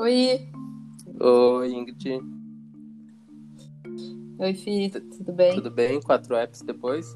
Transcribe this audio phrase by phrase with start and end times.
[0.00, 0.48] Oi.
[1.20, 2.22] Oi, Ingrid.
[4.38, 5.54] Oi, Fih, tudo bem?
[5.56, 6.00] Tudo bem?
[6.00, 7.12] Quatro apps depois?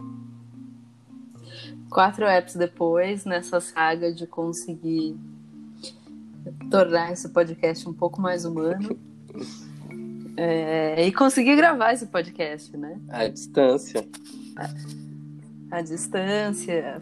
[1.89, 5.17] Quatro apps depois, nessa saga de conseguir
[6.71, 8.99] tornar esse podcast um pouco mais humano.
[10.37, 13.01] É, e conseguir gravar esse podcast, né?
[13.09, 14.05] À distância.
[15.71, 17.01] À distância.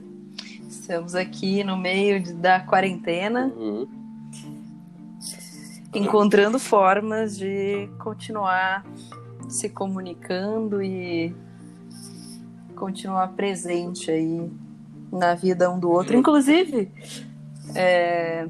[0.69, 3.47] Estamos aqui no meio de, da quarentena.
[3.57, 4.02] Uhum.
[5.95, 8.85] Encontrando formas de continuar
[9.49, 11.35] se comunicando e
[12.75, 14.51] continuar presente aí
[15.13, 16.17] na vida um do outro.
[16.17, 16.91] Inclusive,
[17.75, 18.49] é,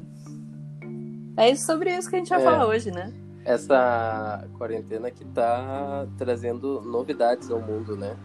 [1.35, 2.43] é sobre isso que a gente vai É.
[2.45, 3.13] falar hoje, né?
[3.43, 8.15] Essa quarentena que tá trazendo novidades ao mundo, né?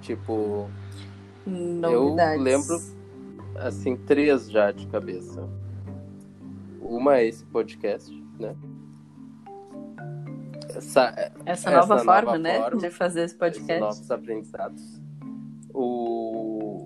[0.00, 0.70] Tipo,
[1.46, 2.36] Novidades.
[2.38, 2.80] eu lembro,
[3.56, 5.46] assim, três já de cabeça.
[6.80, 8.56] Uma é esse podcast, né?
[10.76, 13.80] Essa, essa essa nova nova forma, né, forma, de fazer esse podcast.
[13.80, 15.00] novos aprendizados.
[15.72, 16.84] O...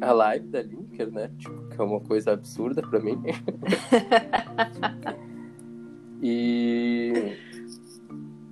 [0.00, 1.30] A live da Linker, né?
[1.38, 3.20] Tipo, que é uma coisa absurda pra mim.
[6.22, 7.36] e...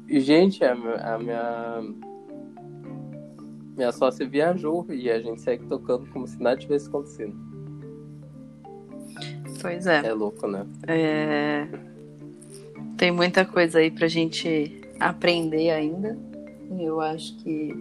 [0.06, 0.72] e, gente, a,
[1.14, 1.82] a minha...
[3.76, 7.47] Minha sócia viajou e a gente segue tocando como se nada tivesse acontecido.
[9.60, 10.06] Pois é.
[10.06, 10.64] É louco, né?
[10.86, 11.66] É,
[12.96, 16.16] Tem muita coisa aí pra gente aprender ainda.
[16.78, 17.74] Eu acho que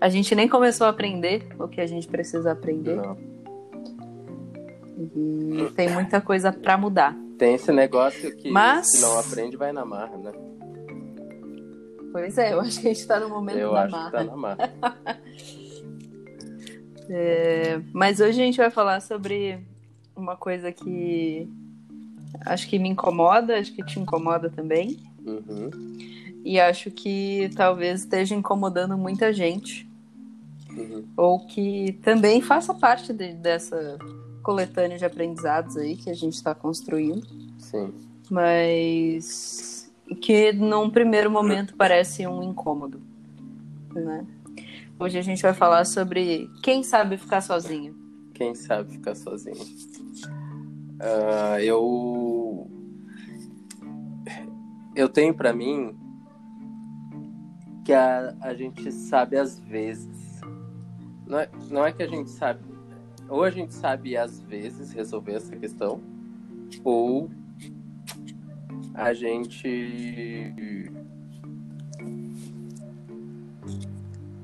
[0.00, 2.96] a gente nem começou a aprender o que a gente precisa aprender.
[2.96, 3.16] Não.
[4.98, 7.16] E tem muita coisa pra mudar.
[7.38, 10.30] Tem esse negócio que Mas- se não aprende, vai na marra, né?
[12.12, 14.10] Pois é, eu acho que a gente tá no momento Eu da acho marra.
[14.10, 14.70] que tá na marra.
[17.12, 19.58] É, Mas hoje a gente vai falar sobre
[20.20, 21.48] uma coisa que
[22.46, 24.98] acho que me incomoda, acho que te incomoda também.
[25.24, 25.70] Uhum.
[26.44, 29.88] E acho que talvez esteja incomodando muita gente.
[30.72, 31.04] Uhum.
[31.16, 33.98] ou que também faça parte de- dessa
[34.40, 37.26] coletânea de aprendizados aí que a gente está construindo,
[37.58, 37.92] Sim.
[38.30, 43.00] mas que num primeiro momento parece um incômodo,
[43.92, 44.24] né?
[44.96, 47.92] Hoje a gente vai falar sobre quem sabe ficar sozinho.
[48.32, 49.56] Quem sabe ficar sozinho.
[51.00, 52.70] Ah, eu.
[54.94, 55.96] Eu tenho pra mim
[57.84, 60.40] que a, a gente sabe às vezes.
[61.26, 62.60] Não é, não é que a gente sabe.
[63.28, 66.00] Ou a gente sabe às vezes resolver essa questão,
[66.82, 67.30] ou
[68.92, 70.52] a gente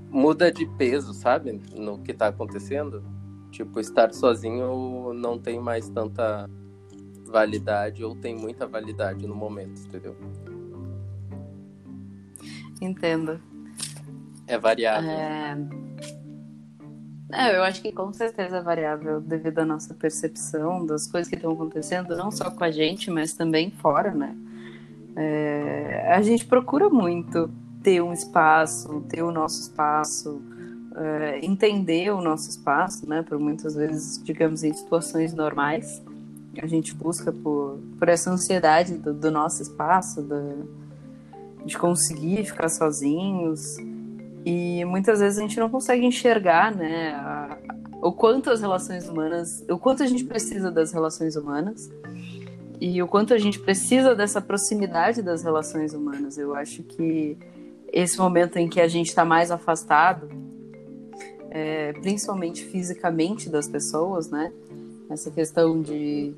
[0.08, 1.60] muda de peso, sabe?
[1.74, 3.15] No que tá acontecendo.
[3.56, 6.46] Tipo, estar sozinho não tem mais tanta
[7.24, 10.14] validade ou tem muita validade no momento, entendeu?
[12.82, 13.40] Entenda.
[14.46, 15.08] É variável.
[15.08, 15.56] É...
[17.32, 21.36] é, eu acho que com certeza é variável devido à nossa percepção das coisas que
[21.36, 24.36] estão acontecendo, não só com a gente, mas também fora, né?
[25.16, 27.50] É, A gente procura muito
[27.82, 30.42] ter um espaço, ter o nosso espaço,
[30.96, 33.22] é, entender o nosso espaço, né?
[33.22, 36.02] Por muitas vezes, digamos, em situações normais,
[36.60, 40.42] a gente busca por, por essa ansiedade do, do nosso espaço, da,
[41.64, 43.76] de conseguir ficar sozinhos.
[44.44, 47.58] E muitas vezes a gente não consegue enxergar, né, a-
[48.00, 51.90] o quanto as relações humanas, o quanto a gente precisa das relações humanas
[52.80, 56.38] e o quanto a gente precisa dessa proximidade das relações humanas.
[56.38, 57.36] Eu acho que
[57.92, 60.28] esse momento em que a gente está mais afastado,
[61.50, 64.52] é, principalmente fisicamente das pessoas, né,
[65.10, 66.34] essa questão de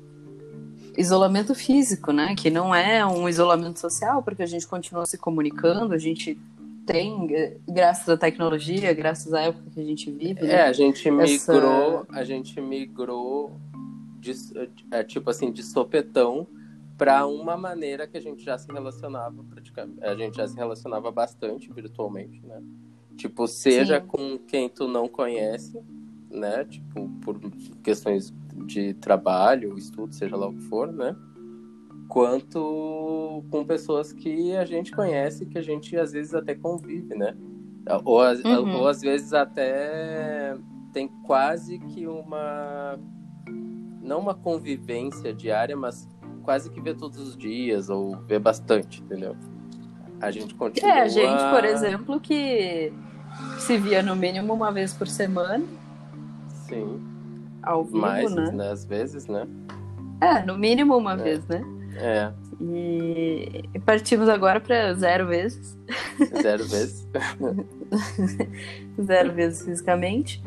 [0.97, 5.93] isolamento físico, né, que não é um isolamento social, porque a gente continua se comunicando,
[5.93, 6.37] a gente
[6.85, 10.39] tem, eh, graças à tecnologia, graças à época que a gente vive.
[10.41, 10.61] É, né?
[10.63, 13.51] a gente Essa- migrou, a gente migrou
[14.19, 14.33] de,
[14.91, 16.47] é, tipo assim, de sopetão
[16.97, 21.11] para uma maneira que a gente já se relacionava praticamente, a gente já se relacionava
[21.11, 22.61] bastante virtualmente, né?
[23.19, 24.07] Tipo, seja Sim.
[24.07, 25.77] com quem tu não conhece,
[26.31, 26.63] né?
[26.63, 27.37] Tipo, por
[27.83, 28.33] questões
[28.65, 31.13] de trabalho, estudo, seja lá o que for, né?
[32.07, 37.35] Quanto com pessoas que a gente conhece, que a gente às vezes até convive, né?
[38.05, 38.77] Ou, às- Uhum.
[38.77, 40.55] ou às vezes até
[40.93, 42.97] tem quase que uma.
[44.01, 46.07] Não uma convivência diária, mas
[46.43, 49.35] quase que vê todos os dias, ou vê bastante, entendeu?
[50.21, 50.89] A gente continua.
[50.89, 52.91] É, a gente, por exemplo, que
[53.59, 55.63] se via no mínimo uma vez por semana,
[56.67, 57.01] Sim,
[57.63, 58.51] ao vivo, mais, né?
[58.51, 58.71] né?
[58.71, 59.47] Às vezes, né?
[60.21, 61.17] É, no mínimo uma É.
[61.17, 61.63] vez, né?
[61.95, 62.31] É.
[62.61, 65.77] E, e partimos agora para zero vezes.
[66.41, 67.07] Zero vezes.
[69.01, 70.43] zero vezes fisicamente.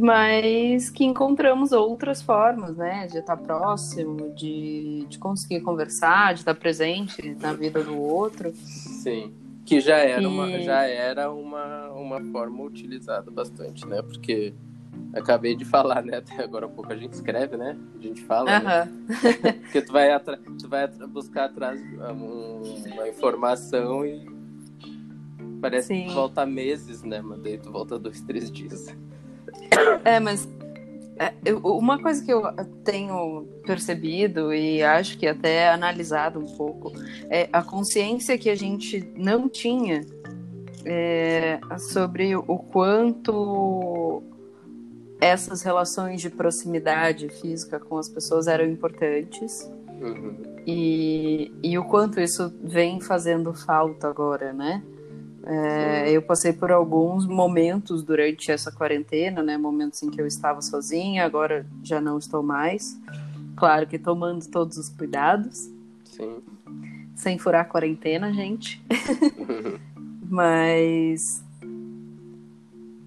[0.00, 3.06] Mas que encontramos outras formas, né?
[3.06, 8.52] De estar próximo, de, de conseguir conversar, de estar presente na vida do outro.
[8.56, 9.32] Sim.
[9.66, 10.26] Que já era, e...
[10.26, 14.00] uma, já era uma, uma forma utilizada bastante, né?
[14.00, 14.54] Porque
[15.12, 16.18] acabei de falar, né?
[16.18, 17.76] Até agora há pouco a gente escreve, né?
[17.98, 18.92] A gente fala, né?
[19.62, 24.24] Porque tu vai, tu vai buscar atrás uma informação e
[25.60, 26.06] parece Sim.
[26.06, 27.20] que volta meses, né?
[27.20, 28.86] Mas daí tu volta dois, três dias.
[30.04, 30.48] É, mas
[31.62, 32.42] uma coisa que eu
[32.84, 36.92] tenho percebido e acho que até analisado um pouco
[37.30, 40.02] é a consciência que a gente não tinha
[40.84, 44.22] é, sobre o quanto
[45.20, 49.70] essas relações de proximidade física com as pessoas eram importantes
[50.00, 50.36] uhum.
[50.66, 54.82] e, e o quanto isso vem fazendo falta agora, né?
[55.48, 59.56] É, eu passei por alguns momentos durante essa quarentena, né?
[59.56, 63.00] Momentos em que eu estava sozinha, agora já não estou mais.
[63.54, 65.70] Claro que tomando todos os cuidados.
[66.04, 66.42] Sim.
[67.14, 68.84] Sem furar a quarentena, gente.
[70.28, 71.44] Mas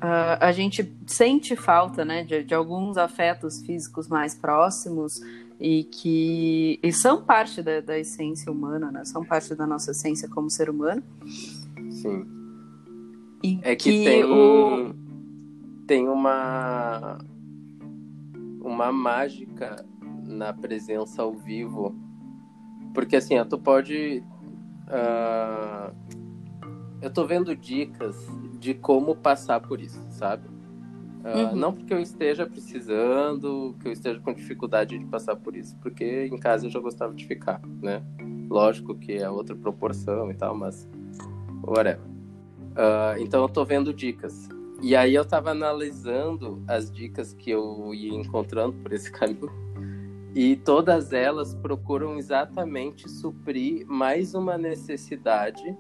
[0.01, 2.24] uh, a gente sente falta, né?
[2.24, 5.21] De, de, alguns afetos físicos mais próximos
[5.59, 9.03] e que e são parte da, da essência humana, né?
[9.03, 11.03] São parte da nossa essência como ser humano.
[12.01, 12.25] Sim.
[13.44, 14.94] E é que, que tem, o...
[15.88, 17.18] tem uma,
[18.62, 19.86] uma mágica
[20.25, 21.96] na presença ao vivo.
[22.94, 24.24] Porque assim, tu pode.
[24.88, 25.96] Uh,
[27.01, 28.16] eu tô vendo dicas
[28.60, 30.48] de como passar por isso, sabe?
[31.24, 31.56] Uh, uhum.
[31.56, 36.25] Não porque eu esteja precisando, que eu esteja com dificuldade de passar por isso, porque
[36.25, 38.01] em casa eu já gostava de ficar, né?
[38.50, 40.88] Lógico que é outra proporção e tal, mas
[41.64, 42.10] whatever.
[42.72, 44.48] Uh, então eu tô vendo dicas.
[44.82, 49.52] E aí eu tava analisando as dicas que eu ia encontrando por esse caminho.
[50.34, 55.76] E todas elas procuram exatamente suprir mais uma necessidade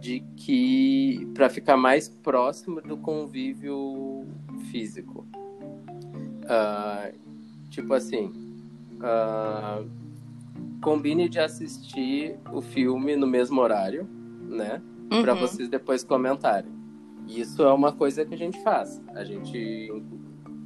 [0.00, 4.26] de que para ficar mais próximo do convívio
[4.70, 5.26] físico.
[6.44, 7.18] Uh,
[7.68, 8.32] tipo assim,
[9.00, 9.88] uh,
[10.80, 14.17] combine de assistir o filme no mesmo horário
[14.48, 14.82] né?
[15.12, 15.22] Uhum.
[15.22, 16.78] Para vocês depois comentarem.
[17.28, 19.02] Isso é uma coisa que a gente faz.
[19.14, 19.92] A gente,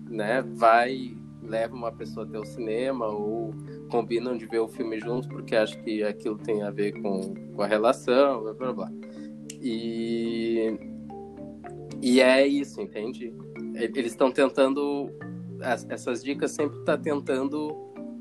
[0.09, 3.53] né, vai, leva uma pessoa até o cinema ou
[3.91, 7.63] combinam de ver o filme juntos porque acho que aquilo tem a ver com, com
[7.63, 8.93] a relação, blá blá blá.
[9.61, 10.79] E,
[12.01, 13.35] e é isso, entende?
[13.75, 15.11] Eles estão tentando,
[15.89, 17.75] essas dicas sempre tá tentando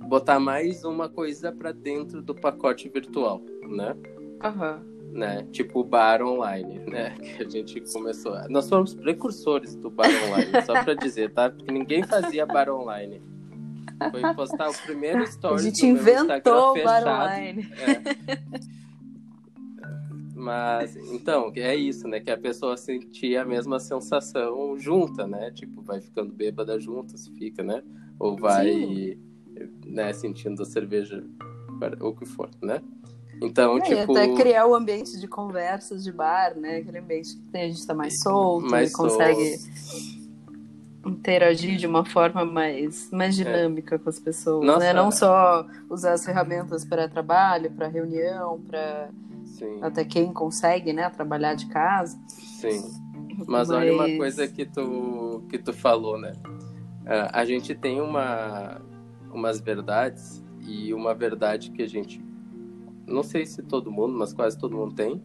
[0.08, 3.96] botar mais uma coisa para dentro do pacote virtual, né?
[4.44, 4.82] Aham.
[4.84, 5.46] Uhum né?
[5.52, 7.16] Tipo o bar online, né?
[7.38, 8.38] Que a gente começou.
[8.50, 11.50] Nós fomos precursores do bar online, só para dizer, tá?
[11.50, 13.22] Porque ninguém fazia bar online.
[14.10, 15.56] Foi postar o primeiro story.
[15.56, 17.70] A gente inventou o bar online.
[17.78, 18.72] É.
[20.34, 22.20] Mas, então, é isso, né?
[22.20, 25.52] Que a pessoa sentia a mesma sensação junta, né?
[25.52, 27.84] Tipo, vai ficando bêbada junto, se fica, né?
[28.18, 29.20] Ou vai,
[29.86, 31.24] né, sentindo a cerveja,
[32.00, 32.82] ou o que for, né?
[33.42, 34.12] Então, é, tipo.
[34.12, 36.78] até criar o ambiente de conversas de bar, né?
[36.78, 39.58] Aquele ambiente que a gente está mais solto, mais consegue
[41.04, 43.44] interagir de uma forma mais, mais é.
[43.44, 43.98] dinâmica é.
[43.98, 44.80] com as pessoas, Nossa.
[44.80, 44.94] né?
[44.94, 49.10] Não só usar as ferramentas para trabalho, para reunião, para
[49.82, 52.20] até quem consegue, né, trabalhar de casa.
[52.28, 52.82] Sim.
[53.38, 56.34] Mas, Mas, olha uma coisa que tu que tu falou, né?
[56.46, 58.80] Uh, a gente tem uma
[59.34, 62.22] umas verdades e uma verdade que a gente
[63.12, 65.22] não sei se todo mundo, mas quase todo mundo tem,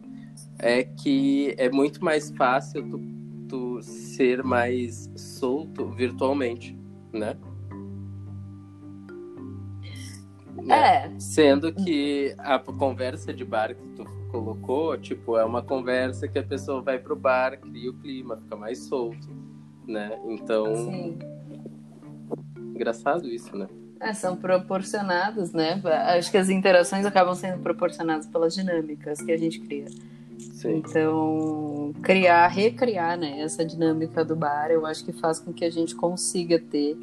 [0.59, 2.99] é que é muito mais fácil tu,
[3.47, 6.77] tu ser mais solto virtualmente,
[7.11, 7.37] né?
[10.63, 11.05] né?
[11.05, 11.19] É.
[11.19, 16.43] Sendo que a conversa de bar que tu colocou, tipo, é uma conversa que a
[16.43, 19.29] pessoa vai pro bar, cria o clima, fica mais solto,
[19.87, 20.19] né?
[20.25, 20.75] Então.
[20.75, 21.19] Sim.
[22.57, 23.67] Engraçado isso, né?
[23.99, 25.81] É, são proporcionados, né?
[26.17, 29.87] Acho que as interações acabam sendo proporcionadas pelas dinâmicas que a gente cria.
[30.37, 30.77] Sim.
[30.77, 35.69] Então, criar, recriar né, essa dinâmica do bar, eu acho que faz com que a
[35.69, 36.97] gente consiga ter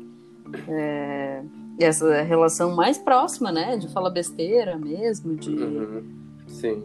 [0.68, 1.42] é,
[1.78, 3.76] essa relação mais próxima, né?
[3.76, 5.50] De falar besteira mesmo, de.
[5.50, 6.04] Uhum.
[6.46, 6.82] Sim.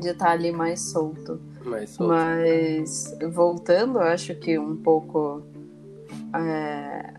[0.00, 1.40] De estar ali mais solto.
[1.64, 2.12] Mais solto.
[2.12, 5.42] Mas, voltando, acho que um pouco.
[6.34, 7.14] É,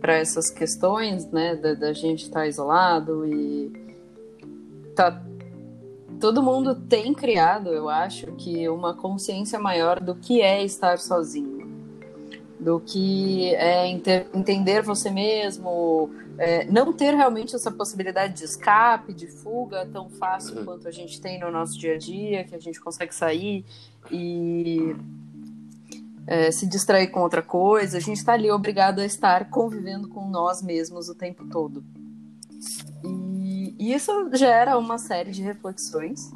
[0.00, 3.72] para essas questões, né, da, da gente estar tá isolado e,
[4.94, 5.22] tá
[6.18, 11.68] todo mundo tem criado, eu acho, que uma consciência maior do que é estar sozinho,
[12.58, 19.26] do que é entender você mesmo, é, não ter realmente essa possibilidade de escape, de
[19.26, 20.64] fuga tão fácil uhum.
[20.64, 23.64] quanto a gente tem no nosso dia a dia, que a gente consegue sair
[24.10, 24.94] e
[26.28, 27.96] é, se distrair com outra coisa.
[27.96, 31.82] A gente está ali obrigado a estar convivendo com nós mesmos o tempo todo.
[33.02, 36.30] E isso gera uma série de reflexões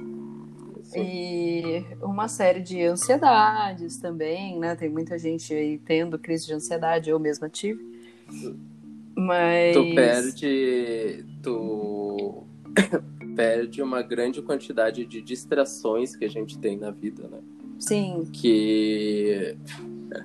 [0.96, 4.75] e uma série de ansiedades também, né?
[4.75, 7.84] Tem muita gente aí tendo crise de ansiedade, eu mesma tive.
[9.14, 9.75] Mas.
[9.75, 11.26] Tu perde.
[11.42, 12.44] Tu
[13.37, 17.40] perde uma grande quantidade de distrações que a gente tem na vida, né?
[17.82, 18.24] Sim.
[18.32, 19.56] Que.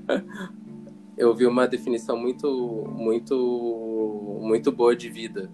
[1.17, 5.49] eu vi uma definição muito, muito, muito boa de vida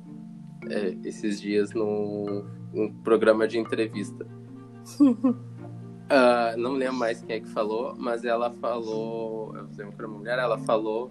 [0.69, 4.27] é, esses dias num, num, programa de entrevista.
[5.00, 10.07] uh, não lembro mais quem é que falou, mas ela falou, eu lembro que era
[10.07, 11.10] uma mulher, ela falou,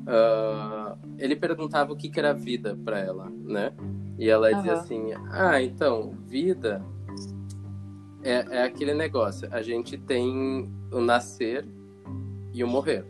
[0.00, 3.72] uh, ele perguntava o que, que era vida para ela, né?
[4.18, 4.56] E ela uhum.
[4.56, 6.84] dizia assim, ah, então, vida
[8.24, 11.66] é, é aquele negócio, a gente tem o nascer
[12.52, 13.04] e o morrer,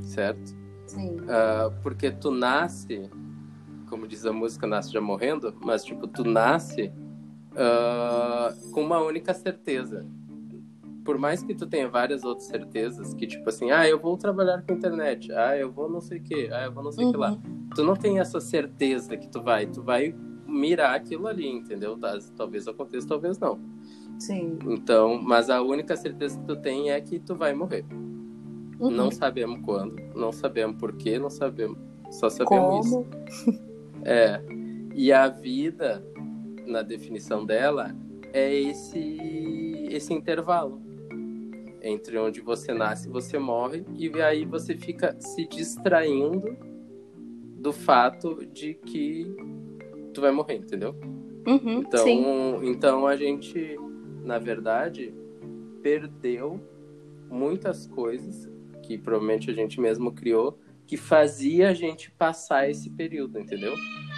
[0.00, 0.54] certo?
[0.86, 1.16] Sim.
[1.20, 3.10] Uh, porque tu nasce
[3.86, 6.92] como diz a música, nasce já morrendo, mas tipo, tu nasce
[7.52, 10.06] uh, com uma única certeza.
[11.04, 14.62] Por mais que tu tenha várias outras certezas, que tipo assim, ah, eu vou trabalhar
[14.62, 17.06] com internet, ah, eu vou não sei o que, ah, eu vou não sei o
[17.06, 17.12] uhum.
[17.12, 17.30] que lá.
[17.30, 17.68] Uhum.
[17.74, 20.14] Tu não tem essa certeza que tu vai, tu vai
[20.46, 21.96] mirar aquilo ali, entendeu?
[22.36, 23.60] Talvez aconteça, talvez não.
[24.18, 24.58] Sim.
[24.66, 27.84] Então, mas a única certeza que tu tem é que tu vai morrer.
[28.78, 28.90] Uhum.
[28.90, 31.78] Não sabemos quando, não sabemos porquê, não sabemos.
[32.10, 33.06] Só sabemos Como?
[33.28, 33.56] isso.
[34.08, 34.40] É.
[34.94, 36.00] E a vida,
[36.64, 37.92] na definição dela,
[38.32, 40.80] é esse, esse intervalo
[41.82, 46.56] entre onde você nasce e você morre, e aí você fica se distraindo
[47.58, 49.26] do fato de que
[50.12, 50.94] tu vai morrer, entendeu?
[51.46, 52.24] Uhum, então, sim.
[52.64, 53.76] então a gente,
[54.26, 55.14] na verdade,
[55.82, 56.60] perdeu
[57.30, 58.50] muitas coisas
[58.82, 63.74] que provavelmente a gente mesmo criou que fazia a gente passar esse período, entendeu?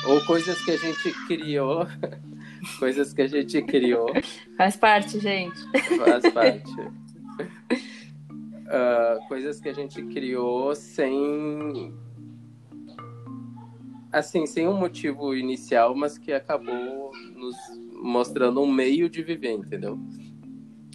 [0.06, 1.86] Ou coisas que a gente criou,
[2.78, 4.08] coisas que a gente criou.
[4.56, 5.58] Faz parte, gente.
[5.96, 6.70] Faz parte.
[8.68, 11.94] Uh, coisas que a gente criou sem
[14.12, 17.56] assim, sem um motivo inicial, mas que acabou nos
[18.00, 19.98] mostrando um meio de viver, entendeu?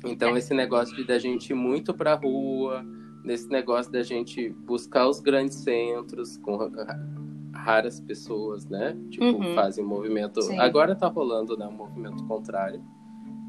[0.05, 2.86] Então esse negócio de da gente ir muito pra rua,
[3.24, 6.57] nesse negócio da gente buscar os grandes centros com
[7.53, 8.98] raras pessoas, né?
[9.10, 9.55] Tipo, uhum.
[9.55, 10.41] fazem movimento.
[10.41, 10.60] Sim.
[10.60, 11.65] Agora tá rolando, né?
[11.65, 12.83] Um movimento contrário.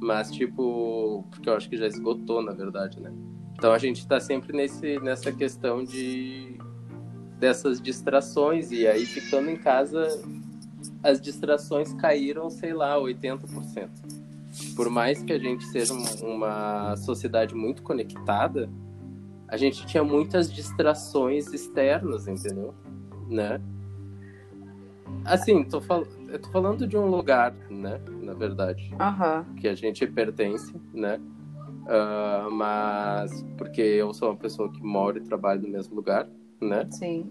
[0.00, 3.12] Mas, tipo, porque eu acho que já esgotou, na verdade, né?
[3.54, 6.58] Então a gente tá sempre nesse, nessa questão de
[7.38, 8.70] dessas distrações.
[8.70, 10.06] E aí, ficando em casa,
[11.04, 13.90] as distrações caíram, sei lá, 80%.
[14.75, 15.92] Por mais que a gente seja
[16.23, 18.70] uma sociedade muito conectada,
[19.46, 22.75] a gente tinha muitas distrações externas, entendeu?
[23.28, 23.61] Né?
[25.25, 26.04] Assim, tô fal...
[26.28, 28.00] eu tô falando de um lugar, né?
[28.23, 28.90] Na verdade.
[28.92, 29.54] Uhum.
[29.56, 31.20] Que a gente pertence, né?
[31.84, 36.26] Uh, mas porque eu sou uma pessoa que mora e trabalha no mesmo lugar,
[36.61, 36.87] né?
[36.90, 37.30] Sim.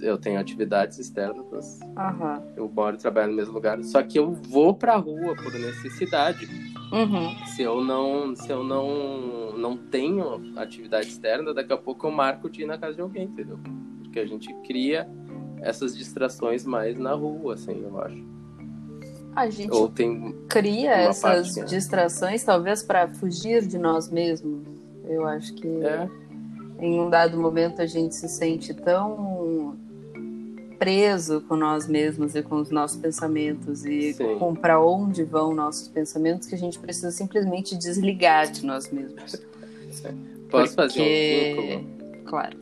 [0.00, 2.42] Eu tenho atividades externas, uhum.
[2.56, 3.82] eu moro e trabalho no mesmo lugar.
[3.84, 6.46] Só que eu vou pra rua por necessidade.
[6.92, 7.46] Uhum.
[7.46, 12.50] Se eu não, se eu não, não tenho atividade externa, daqui a pouco eu marco
[12.50, 13.58] de ir na casa de alguém, entendeu?
[14.02, 15.08] Porque a gente cria
[15.60, 18.24] essas distrações mais na rua, assim, eu acho.
[19.34, 21.64] A gente Ou tem cria essas parte, né?
[21.66, 24.66] distrações, talvez para fugir de nós mesmos.
[25.04, 26.08] Eu acho que é.
[26.80, 29.76] Em um dado momento a gente se sente tão
[30.78, 34.38] preso com nós mesmos e com os nossos pensamentos e Sim.
[34.38, 39.36] com para onde vão nossos pensamentos que a gente precisa simplesmente desligar de nós mesmos.
[40.50, 40.92] Posso Porque...
[40.96, 42.24] fazer um vínculo?
[42.24, 42.58] Claro.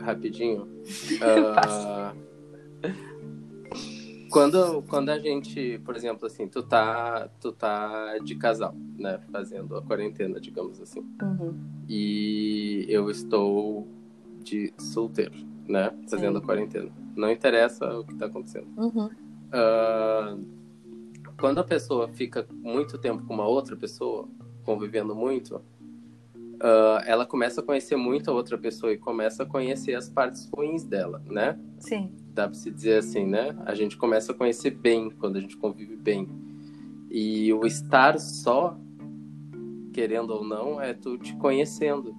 [0.00, 0.62] Rapidinho.
[1.20, 2.16] uh...
[4.36, 9.18] quando, quando a gente, por exemplo, assim, tu tá, tu tá de casal, né?
[9.32, 11.00] Fazendo a quarentena, digamos assim.
[11.22, 11.58] Uhum.
[11.88, 13.88] E eu estou
[14.40, 15.32] de solteiro,
[15.66, 15.90] né?
[16.06, 16.44] Fazendo Sim.
[16.44, 18.68] a quarentena não interessa o que está acontecendo.
[18.76, 19.06] Uhum.
[19.06, 20.46] Uh,
[21.40, 24.28] quando a pessoa fica muito tempo com uma outra pessoa,
[24.64, 29.94] convivendo muito, uh, ela começa a conhecer muito a outra pessoa e começa a conhecer
[29.94, 31.58] as partes ruins dela, né?
[31.78, 32.25] Sim.
[32.36, 33.56] Dá para se dizer assim, né?
[33.64, 36.28] A gente começa a conhecer bem quando a gente convive bem.
[37.10, 38.78] E o estar só,
[39.90, 42.14] querendo ou não, é tu te conhecendo.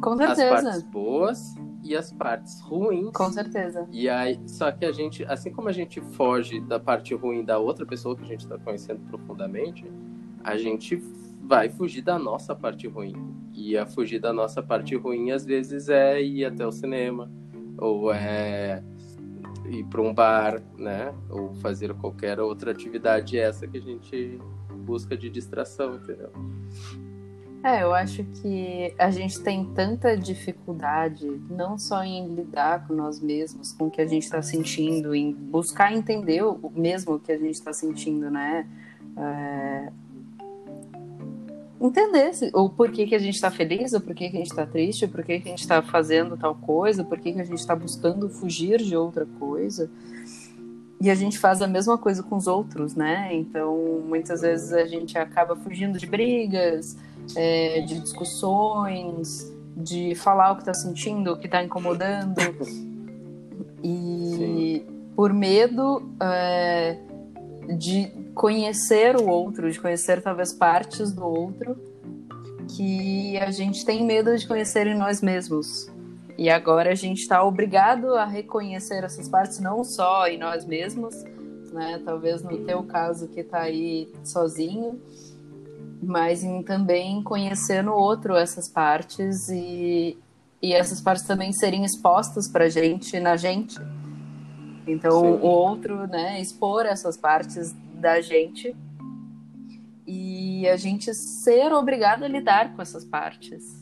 [0.00, 0.62] Com As certeza.
[0.62, 3.10] partes boas e as partes ruins.
[3.12, 3.88] Com certeza.
[3.90, 7.58] E aí, só que a gente, assim como a gente foge da parte ruim da
[7.58, 9.84] outra pessoa que a gente está conhecendo profundamente,
[10.44, 11.02] a gente
[11.42, 13.16] vai fugir da nossa parte ruim.
[13.52, 17.28] E a fugir da nossa parte ruim, às vezes, é ir até o cinema,
[17.76, 18.84] ou é
[19.72, 21.14] ir para um bar, né?
[21.30, 24.38] Ou fazer qualquer outra atividade essa que a gente
[24.84, 26.30] busca de distração, entendeu?
[27.64, 33.20] É, eu acho que a gente tem tanta dificuldade, não só em lidar com nós
[33.20, 37.38] mesmos, com o que a gente está sentindo, em buscar entender o mesmo que a
[37.38, 38.66] gente está sentindo, né?
[39.16, 39.92] É...
[41.82, 44.64] Entender se- o porquê que a gente está feliz, o porquê que a gente está
[44.64, 47.58] triste, o porquê que a gente está fazendo tal coisa, o porquê que a gente
[47.58, 49.90] está buscando fugir de outra coisa.
[51.00, 53.34] E a gente faz a mesma coisa com os outros, né?
[53.34, 56.96] Então, muitas vezes a gente acaba fugindo de brigas,
[57.34, 62.40] é, de discussões, de falar o que está sentindo, o que está incomodando.
[63.82, 64.86] E
[65.16, 66.96] por medo é,
[67.76, 71.76] de conhecer o outro, de conhecer talvez partes do outro
[72.76, 75.90] que a gente tem medo de conhecer em nós mesmos.
[76.38, 81.14] E agora a gente está obrigado a reconhecer essas partes não só em nós mesmos,
[81.72, 82.00] né?
[82.04, 85.00] Talvez no teu caso que está aí sozinho,
[86.02, 90.18] mas em também conhecer no outro essas partes e,
[90.60, 93.78] e essas partes também serem expostas para gente na gente.
[94.86, 95.26] Então Sim.
[95.26, 98.76] o outro, né, expor essas partes da gente
[100.06, 103.80] e a gente ser obrigado a lidar com essas partes.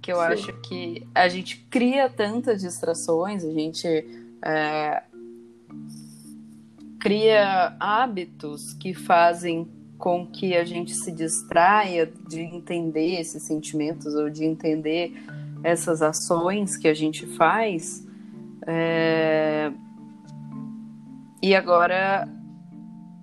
[0.00, 0.22] Que eu Sim.
[0.22, 3.86] acho que a gente cria tantas distrações, a gente
[4.44, 5.02] é,
[6.98, 14.28] cria hábitos que fazem com que a gente se distraia de entender esses sentimentos ou
[14.28, 15.12] de entender
[15.62, 18.04] essas ações que a gente faz.
[18.66, 19.70] É,
[21.40, 22.28] E agora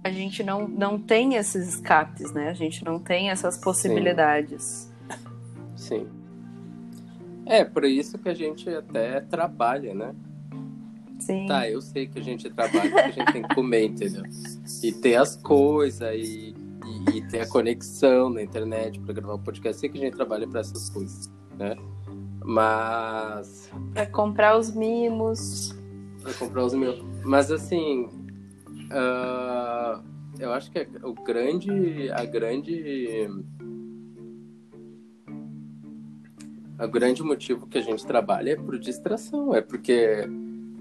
[0.04, 2.50] a gente não, não tem esses escapes, né?
[2.50, 4.92] A gente não tem essas possibilidades.
[5.76, 6.08] Sim.
[7.46, 10.16] É, por isso que a gente até trabalha, né?
[11.20, 11.48] Sim.
[11.48, 14.24] Tá, eu sei que a gente trabalha porque a gente tem que comer, entendeu?
[14.84, 19.40] E ter as coisas e, e, e ter a conexão na internet pra gravar o
[19.40, 19.76] podcast.
[19.76, 21.76] Eu sei que a gente trabalha pra essas coisas, né?
[22.46, 23.70] Mas.
[23.94, 25.76] Pra comprar os mimos.
[26.22, 27.04] Pra comprar os meus.
[27.26, 28.08] Mas assim.
[28.91, 30.02] Ah,
[30.39, 32.10] eu acho que o grande.
[32.12, 33.28] A grande.
[36.82, 39.54] O grande motivo que a gente trabalha é por distração.
[39.54, 40.28] É porque.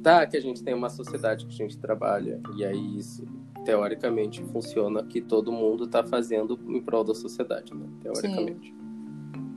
[0.02, 2.40] Tá, que a gente tem uma sociedade que a gente trabalha.
[2.56, 3.24] E aí isso,
[3.64, 7.84] teoricamente, funciona que todo mundo tá fazendo em prol da sociedade, né?
[8.00, 8.72] Teoricamente.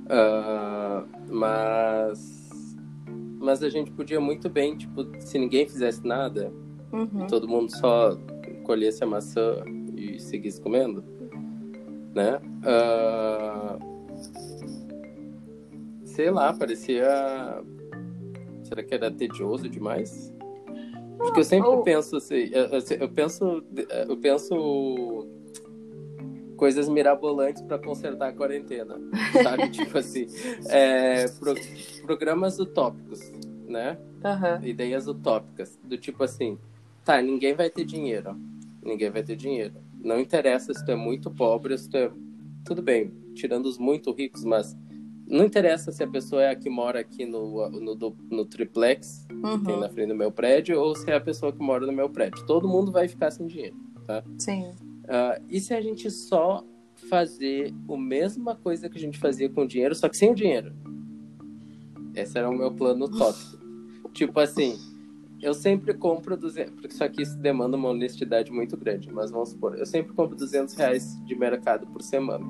[0.09, 2.75] Ah, mas.
[3.39, 6.51] Mas a gente podia muito bem, tipo, se ninguém fizesse nada,
[6.91, 7.25] Uhum.
[7.27, 8.15] todo mundo só
[8.71, 9.57] colhesse a maçã
[9.97, 11.03] e seguisse comendo,
[12.15, 12.39] né?
[12.63, 13.77] Ah,
[16.05, 17.05] sei lá, parecia.
[18.63, 20.33] Será que era tedioso demais?
[21.17, 22.49] Porque eu sempre penso assim,
[22.97, 23.63] eu, penso,
[24.07, 25.27] eu penso
[26.55, 28.95] coisas mirabolantes para consertar a quarentena,
[29.43, 29.67] sabe?
[29.75, 30.27] tipo assim,
[30.69, 31.55] é, pro-
[32.05, 33.19] programas utópicos,
[33.67, 33.97] né?
[34.23, 34.61] Aham.
[34.63, 36.57] ideias utópicas, do tipo assim,
[37.03, 38.37] tá, ninguém vai ter dinheiro.
[38.83, 39.75] Ninguém vai ter dinheiro.
[40.03, 42.11] Não interessa se tu é muito pobre, se tu é.
[42.65, 44.75] Tudo bem, tirando os muito ricos, mas
[45.27, 49.25] não interessa se a pessoa é a que mora aqui no, no, do- no triplex,
[49.27, 49.79] que tem Uhum.
[49.79, 52.45] na frente do meu prédio, ou se é a pessoa que mora no meu prédio.
[52.45, 53.75] Todo mundo vai ficar sem dinheiro.
[54.37, 54.71] Sim.
[55.07, 56.63] Ah, e se a gente só
[57.09, 60.35] fazer a mesma coisa que a gente fazia com o dinheiro, só que sem o
[60.35, 60.73] dinheiro?
[62.13, 63.57] Esse era o meu plano utópico.
[64.13, 64.77] tipo assim,
[65.41, 69.77] eu sempre compro 200, porque isso aqui demanda uma honestidade muito grande, mas vamos supor,
[69.77, 72.45] eu sempre compro 200 reais de mercado por semana.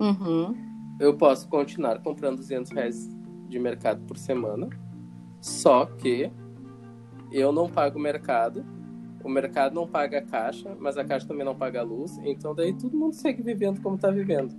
[0.00, 0.54] Uhum.
[0.98, 3.08] Eu posso continuar comprando 200 reais
[3.48, 4.68] de mercado por semana,
[5.40, 6.30] só que
[7.30, 8.64] eu não pago o mercado,
[9.22, 12.54] o mercado não paga a caixa, mas a caixa também não paga a luz, então
[12.54, 14.54] daí todo mundo segue vivendo como tá vivendo.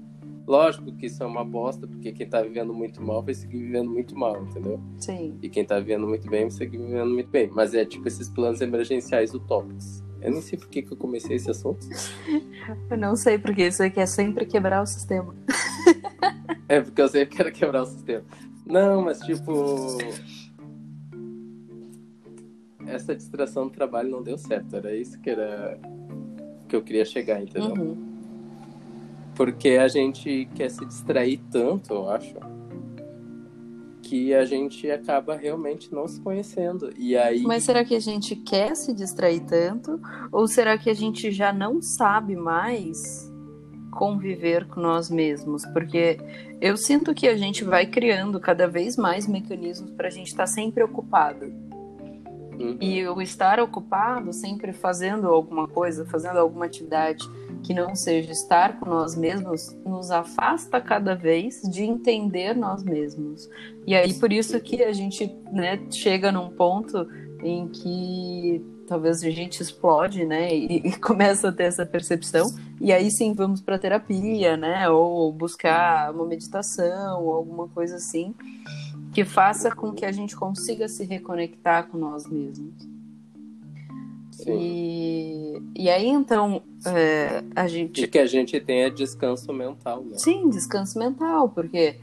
[0.48, 3.90] Lógico que isso é uma bosta, porque quem tá vivendo muito mal vai seguir vivendo
[3.90, 4.80] muito mal, entendeu?
[4.98, 5.38] Sim.
[5.42, 7.50] E quem tá vivendo muito bem vai seguir vivendo muito bem.
[7.54, 10.04] Mas é tipo esses planos emergenciais utópicos.
[10.22, 11.88] Eu nem sei por que, que eu comecei esse assunto.
[12.90, 15.36] Eu não sei porque isso aqui é sempre quebrar o sistema.
[16.70, 18.24] É porque eu sempre quero quebrar o sistema.
[18.66, 19.98] Não, mas tipo.
[22.86, 24.76] Essa distração do trabalho não deu certo.
[24.78, 25.78] Era isso que era.
[26.70, 27.74] que eu queria chegar, entendeu?
[27.74, 28.11] Uhum.
[29.36, 32.36] Porque a gente quer se distrair tanto, eu acho,
[34.12, 36.92] que a gente acaba realmente não se conhecendo.
[36.98, 37.44] E aí.
[37.44, 40.02] Mas será que a gente quer se distrair tanto?
[40.34, 43.32] Ou será que a gente já não sabe mais
[43.90, 45.66] conviver com nós mesmos?
[45.68, 46.18] Porque
[46.60, 50.44] eu sinto que a gente vai criando cada vez mais mecanismos para a gente estar
[50.44, 51.46] tá sempre ocupado.
[52.60, 52.78] Uhum.
[52.82, 57.26] E o estar ocupado, sempre fazendo alguma coisa, fazendo alguma atividade
[57.64, 63.50] que não seja estar com nós mesmos, nos afasta cada vez de entender nós mesmos.
[63.86, 67.08] E aí por isso que a gente né, chega num ponto
[67.44, 72.92] em que talvez a gente explode, né, e, e começa a ter essa percepção, e
[72.92, 78.36] aí sim vamos para terapia, né, ou buscar uma meditação, ou alguma coisa assim,
[79.14, 82.91] que faça com que a gente consiga se reconectar com nós mesmos.
[84.44, 84.58] Sim.
[84.60, 88.04] E, e aí então é, a gente.
[88.04, 90.18] E que a gente tenha descanso mental, né?
[90.18, 91.98] Sim, descanso mental, porque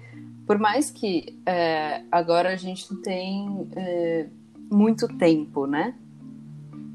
[0.47, 4.27] por mais que é, agora a gente tem é,
[4.71, 5.95] muito tempo, né?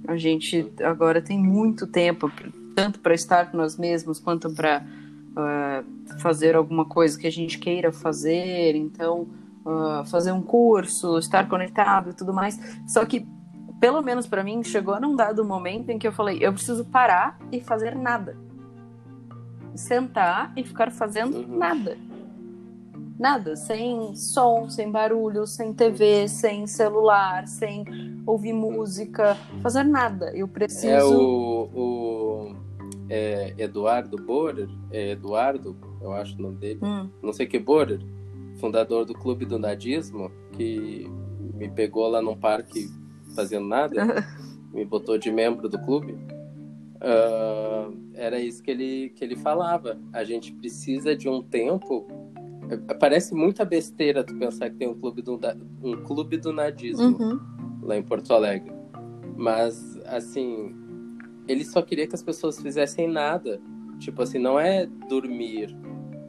[0.07, 2.31] A gente agora tem muito tempo,
[2.75, 4.85] tanto para estar com nós mesmos, quanto para
[5.31, 8.75] uh, fazer alguma coisa que a gente queira fazer.
[8.75, 9.27] Então,
[9.65, 12.59] uh, fazer um curso, estar conectado e tudo mais.
[12.87, 13.25] Só que,
[13.83, 17.37] pelo menos para mim, chegou num dado momento em que eu falei: eu preciso parar
[17.51, 18.37] e fazer nada.
[19.75, 21.57] Sentar e ficar fazendo Uhum.
[21.57, 21.97] nada.
[23.19, 27.83] Nada, sem som, sem barulho, sem TV, sem celular, sem
[28.25, 30.31] ouvir música, fazer nada.
[30.33, 30.87] Eu preciso.
[30.87, 32.55] É o, o
[33.09, 37.99] é, Eduardo Borer, é Eduardo, eu acho o nome dele, Hum, não sei que Borer,
[38.61, 41.05] fundador do Clube do Nadismo, que
[41.53, 42.89] me pegou lá num parque
[43.33, 44.25] fazendo nada,
[44.73, 46.17] me botou de membro do clube.
[47.03, 49.99] Ah, era isso que ele, que ele falava.
[50.13, 52.07] A gente precisa de um tempo.
[52.69, 55.39] é, Parece muita besteira tu pensar que tem um clube do,
[55.83, 57.39] um clube do nadismo uhum.
[57.81, 58.71] lá em Porto Alegre.
[59.35, 60.73] Mas, assim,
[61.47, 63.59] ele só queria que as pessoas fizessem nada.
[63.99, 65.75] Tipo assim, não é dormir,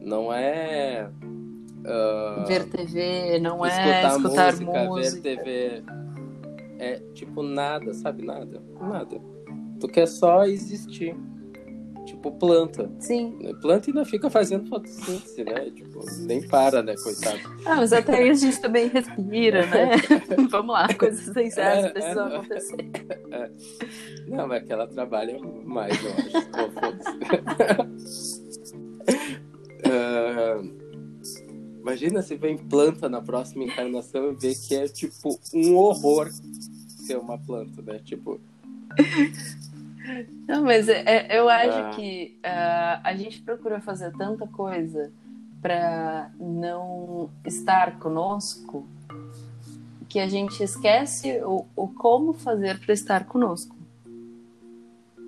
[0.01, 1.09] não é.
[1.85, 5.21] ah, Ver TV, não é escutar, escutar música, música.
[5.21, 6.04] ver TV.
[6.79, 8.23] É tipo nada, sabe?
[8.23, 8.61] Nada.
[8.79, 9.21] Nada.
[9.79, 11.15] Tu quer só existir.
[12.05, 12.91] Tipo planta.
[12.99, 13.35] Sim.
[13.61, 15.71] Planta ainda fica fazendo fotossíntese, né?
[15.71, 17.39] Tipo, nem para, né, coitado.
[17.65, 19.95] Ah, mas até aí a gente também respira, né?
[20.51, 22.35] Vamos lá, coisas essenciais É, precisam é.
[22.35, 22.91] acontecer.
[24.27, 26.31] Não, mas que ela trabalha mais, eu acho.
[26.53, 28.45] Pô, foda-se.
[31.85, 37.15] Imagina se vem planta na próxima encarnação e ver que é tipo um horror ser
[37.15, 37.99] uma planta, né?
[38.03, 38.39] Tipo,
[40.47, 41.91] Não, mas é- é- eu acho Ah.
[41.91, 45.11] que ah, a gente procura fazer tanta coisa
[45.61, 48.87] para não estar conosco
[50.09, 53.75] que a gente esquece o, o como fazer para estar conosco.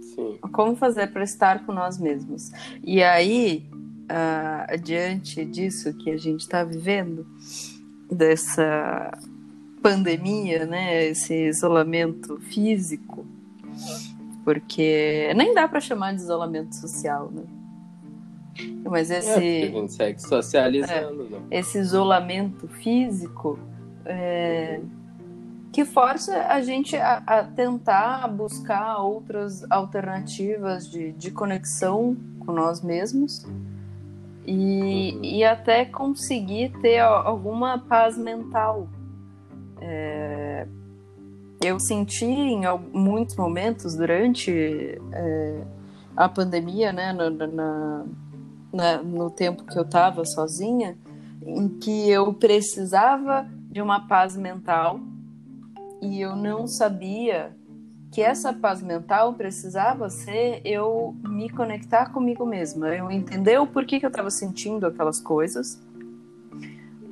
[0.02, 0.40] sim.
[0.52, 2.52] como fazer para estar com nós mesmos.
[2.84, 3.70] E aí,
[4.10, 7.26] ah, diante disso que a gente está vivendo,
[8.10, 9.12] dessa
[9.82, 13.26] pandemia, né, esse isolamento físico,
[14.44, 17.44] porque nem dá para chamar de isolamento social, né?
[18.90, 21.40] Mas É, esse, segue socializando, né?
[21.52, 23.60] esse isolamento físico
[24.06, 24.80] é,
[25.72, 32.82] que força a gente a, a tentar buscar outras alternativas de, de conexão com nós
[32.82, 33.46] mesmos
[34.48, 35.24] e, Uhum.
[35.24, 38.88] e até conseguir ter alguma paz mental.
[39.82, 40.66] É,
[41.64, 42.62] eu senti em
[42.94, 44.52] muitos momentos durante
[45.12, 45.62] é,
[46.16, 48.06] a pandemia, né, na- na-
[48.74, 50.98] na- no tempo que eu estava sozinha,
[51.46, 55.00] em que eu precisava de uma paz mental
[56.02, 57.56] e eu não sabia
[58.18, 64.00] que essa paz mental precisava ser eu me conectar comigo mesma, eu entender o porquê
[64.00, 65.80] que eu estava sentindo aquelas coisas.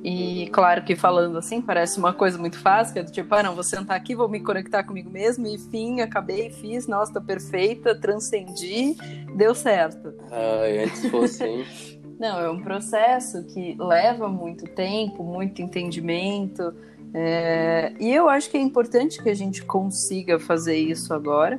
[0.02, 3.40] E claro que falando assim parece uma coisa muito fácil, que é do tipo, ah,
[3.44, 7.20] não, vou sentar aqui, vou me conectar comigo mesmo, e fim, acabei, fiz, nossa, tô
[7.20, 8.96] perfeita, transcendi,
[9.36, 10.12] deu certo.
[10.32, 11.64] Ah, antes fosse, hein?
[12.18, 16.74] Não, é um processo que leva muito tempo, muito entendimento.
[17.18, 21.58] É, E eu acho que é importante que a gente consiga fazer isso agora.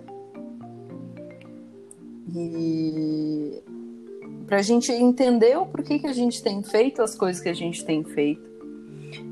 [2.32, 3.64] E
[4.46, 7.56] para a gente entender o porquê que a gente tem feito as coisas que a
[7.56, 8.48] gente tem feito.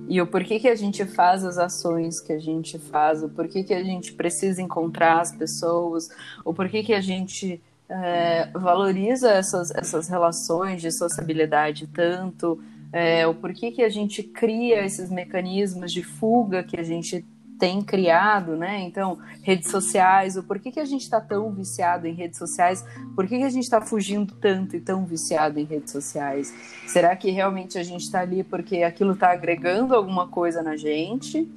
[0.09, 3.63] E o porquê que a gente faz as ações que a gente faz, o porquê
[3.63, 6.09] que a gente precisa encontrar as pessoas,
[6.43, 12.59] o porquê que a gente é, valoriza essas, essas relações de sociabilidade tanto,
[12.91, 17.25] é, o porquê que a gente cria esses mecanismos de fuga que a gente
[17.57, 18.81] tem criado, né?
[18.81, 23.27] Então, redes sociais, o porquê que a gente está tão viciado em redes sociais, por
[23.27, 26.53] que, que a gente está fugindo tanto e tão viciado em redes sociais?
[26.87, 31.49] Será que realmente a gente está ali porque aquilo está agregando alguma coisa na gente?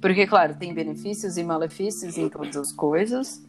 [0.00, 3.42] Porque, claro, tem benefícios e malefícios em todas as coisas.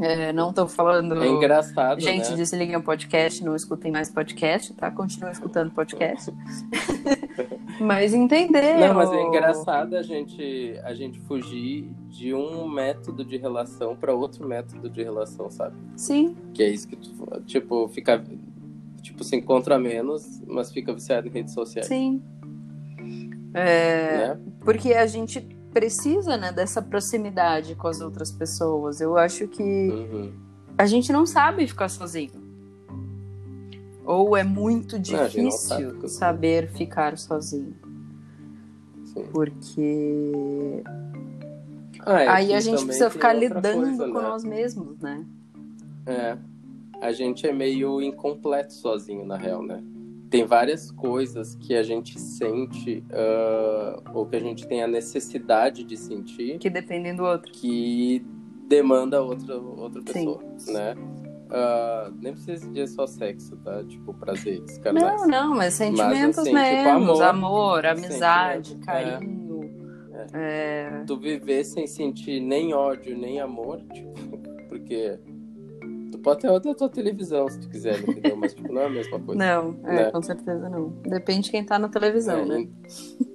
[0.00, 1.22] É, não estou falando.
[1.22, 2.00] É engraçado.
[2.00, 2.36] Gente, né?
[2.36, 4.90] desliguem o podcast, não escutem mais podcast, tá?
[4.90, 6.32] Continuem escutando podcast.
[7.80, 8.78] mas entender.
[8.78, 14.12] Não, mas é engraçado a gente, a gente fugir de um método de relação para
[14.12, 15.76] outro método de relação, sabe?
[15.96, 16.36] Sim.
[16.52, 18.22] Que é isso que tu, tipo, fica.
[19.00, 21.86] Tipo, se encontra menos, mas fica viciado em redes sociais.
[21.86, 22.22] Sim.
[23.52, 24.40] É, né?
[24.60, 29.00] Porque a gente precisa né, dessa proximidade com as outras pessoas.
[29.00, 30.32] Eu acho que Uhum.
[30.78, 32.42] a gente não sabe ficar sozinho.
[34.06, 36.08] Ou é muito Não, não sabe difícil sozinho.
[36.08, 37.74] saber ficar sozinho.
[39.06, 39.24] Sim.
[39.32, 40.82] Porque
[42.06, 44.28] Ah, é aí a gente precisa ficar lidando coisa, com né?
[44.28, 45.24] nós mesmos, né?
[46.06, 46.36] É.
[47.00, 49.82] A gente é meio incompleto sozinho, na real, né?
[50.30, 55.84] Tem várias coisas que a gente sente, ah, ou que a gente tem a necessidade
[55.84, 57.52] de sentir, Que dependem do outro.
[57.52, 58.24] que
[58.68, 60.12] demanda outra, outra Sim.
[60.12, 60.94] pessoa, né?
[61.50, 63.84] Ah, nem precisa de só sexo, tá?
[63.84, 65.20] Tipo, prazeres, carnais.
[65.22, 66.90] Não, não, mas sentimentos assim, tipo, mesmo.
[66.90, 69.44] amor, amor, amizade, sentimento, carinho.
[70.32, 71.04] É.
[71.06, 74.14] Tu viver sem sentir nem ódio, nem amor, tipo,
[74.68, 75.18] porque
[76.24, 78.36] pode ter outra tua televisão se tu quiser, entendeu?
[78.36, 79.38] Mas, tipo, não é a mesma coisa.
[79.38, 80.10] Não, é, Né?
[80.10, 80.88] com certeza não.
[81.02, 82.68] Depende de quem tá na televisão, É, né?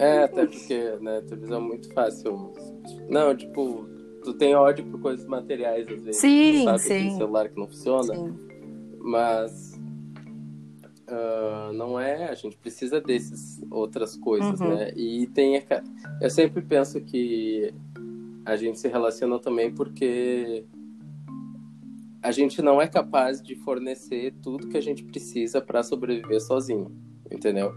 [0.00, 2.52] É, até porque, né, televisão é muito fácil.
[3.08, 3.84] Não, tipo,
[4.22, 6.20] tu tem ódio por coisas materiais às vezes.
[6.20, 6.78] Sim, sabe?
[6.78, 6.88] sim.
[6.88, 8.32] Tem celular que não funciona, Sim.
[9.00, 9.76] mas
[11.08, 14.76] ah, não é, a gente precisa desses outras coisas, Uhum.
[14.76, 14.92] né?
[14.94, 15.60] E tem
[16.20, 17.74] eu sempre penso que
[18.44, 20.64] a gente se relaciona também porque
[22.22, 26.90] a gente não é capaz de fornecer tudo que a gente precisa para sobreviver sozinho,
[27.30, 27.72] entendeu?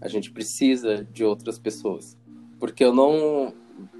[0.00, 2.18] A gente precisa de outras pessoas.
[2.58, 3.52] Porque eu não.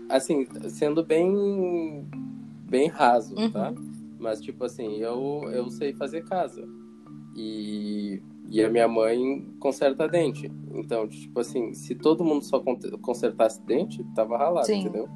[0.09, 2.07] Assim, sendo bem.
[2.69, 3.51] bem raso, Uhum.
[3.51, 3.73] tá?
[4.19, 6.67] Mas, tipo assim, eu, eu sei fazer casa.
[7.37, 10.51] E, e a minha mãe conserta dente.
[10.75, 14.81] Então, tipo assim, se todo mundo só con- consertasse dente, tava ralado, Sim.
[14.81, 15.09] entendeu?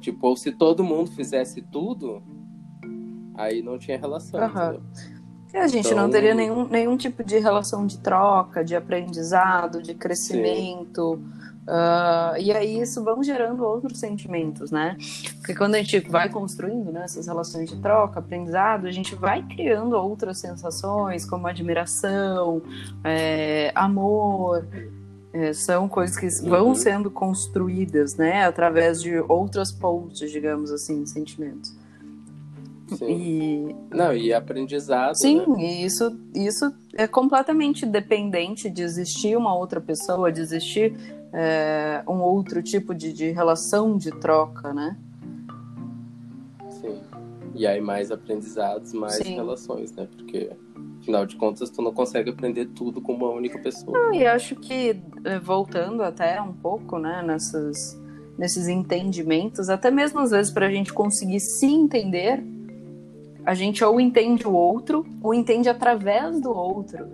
[0.00, 2.22] Tipo, ou se todo mundo fizesse tudo,
[3.34, 4.40] aí não tinha relação?
[5.52, 9.82] E a gente não Então- teria nenhum, nenhum tipo de relação de troca, de aprendizado,
[9.82, 11.20] de crescimento.
[11.68, 14.96] Ah, e aí isso vão gerando outros sentimentos, né?
[15.38, 19.42] Porque quando a gente vai construindo né, essas relações de troca, aprendizado, a gente vai
[19.46, 22.62] criando outras sensações, como admiração,
[23.04, 24.66] é, amor.
[25.32, 26.74] É, são coisas que vão Uhum.
[26.74, 28.44] sendo construídas, né?
[28.44, 31.72] Através de outras pontes, digamos assim, de sentimentos.
[32.96, 33.08] Sim.
[33.08, 35.62] E, Não, e aprendizado, Sim, né?
[35.62, 40.94] e isso, isso é completamente dependente de existir uma outra pessoa, de existir
[41.32, 44.96] é, um outro tipo de, de relação de troca, né?
[46.70, 47.00] Sim.
[47.54, 49.34] E aí mais aprendizados, mais Sim.
[49.34, 50.08] relações, né?
[50.16, 50.50] Porque,
[51.00, 54.14] afinal de contas, tu não consegue aprender tudo com uma única pessoa.
[54.14, 58.00] E acho que, é, voltando até um pouco, né, nessas,
[58.38, 62.42] nesses entendimentos, até mesmo às vezes para a gente conseguir se entender,
[63.44, 67.06] a gente ou entende o outro, ou entende através do outro.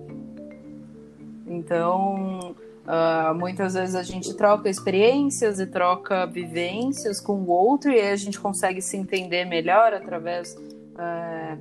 [1.47, 2.55] Então,
[2.87, 8.11] ah, muitas vezes a gente troca experiências e troca vivências com o outro, e aí
[8.13, 10.57] a gente consegue se entender melhor através
[10.97, 11.57] ah,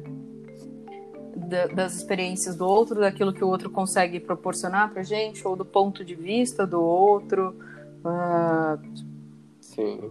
[1.35, 5.65] da- das experiências do outro, daquilo que o outro consegue proporcionar pra gente, ou do
[5.65, 7.55] ponto de vista do outro.
[8.03, 8.77] Ah,
[9.61, 10.09] Sim.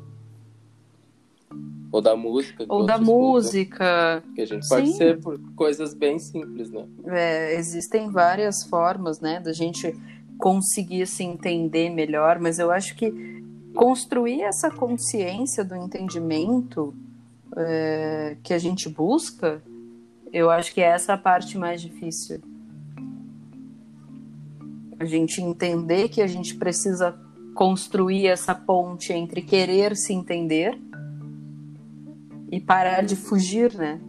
[1.95, 2.65] Ou da música.
[2.69, 4.21] ou da música.
[4.35, 4.97] Que a gente pode Sim.
[4.97, 6.89] ser por coisas bem simples, né?
[7.07, 9.95] É, existem várias formas, né, da gente
[10.37, 13.15] conseguir se entender melhor, mas eu acho que
[13.77, 16.93] construir essa consciência do entendimento
[17.57, 19.63] é, que a gente busca,
[20.33, 22.41] eu acho que é essa a parte mais difícil.
[24.99, 27.17] A gente entender que a gente precisa
[27.55, 30.77] construir essa ponte entre querer se entender
[32.57, 34.01] e parar de fugir, né?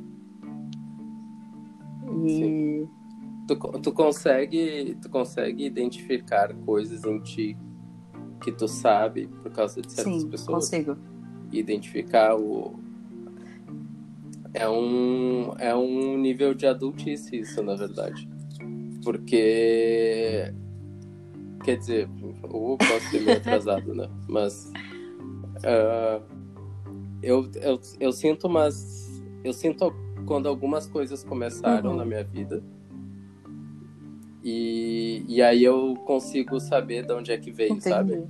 [2.28, 2.88] E
[3.48, 7.56] Tu, tu consegue tu consegue identificar coisas em ti
[8.42, 10.98] que tu sabe por causa de certas sim, pessoas consigo.
[11.52, 12.74] identificar o
[14.54, 18.28] É um, é um nível de adultice isso, na verdade.
[19.04, 20.54] Porque.
[21.64, 22.10] Quer dizer,
[22.44, 24.10] eu posso ser meio atrasado, né?
[24.28, 24.72] Mas.
[25.58, 26.24] Uh,
[27.26, 29.24] eu, eu, eu sinto umas.
[29.44, 29.92] Eu sinto
[30.28, 31.98] quando algumas coisas começaram uhum.
[31.98, 32.64] na minha vida.
[34.44, 37.90] E, e aí eu consigo saber de onde é que veio, Entendi.
[37.90, 38.28] sabe?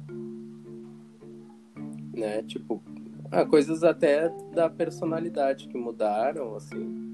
[2.14, 2.42] Né?
[2.44, 2.82] Tipo,
[3.30, 7.12] ah, coisas até da personalidade que mudaram, assim,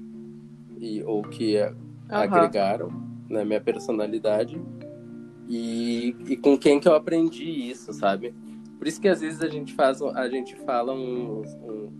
[0.78, 1.74] e, ou que uhum.
[2.08, 2.90] agregaram
[3.28, 4.62] na né, minha personalidade.
[5.48, 8.32] E, e com quem que eu aprendi isso, sabe?
[8.82, 11.92] Por isso que às vezes a gente faz, a gente fala um, um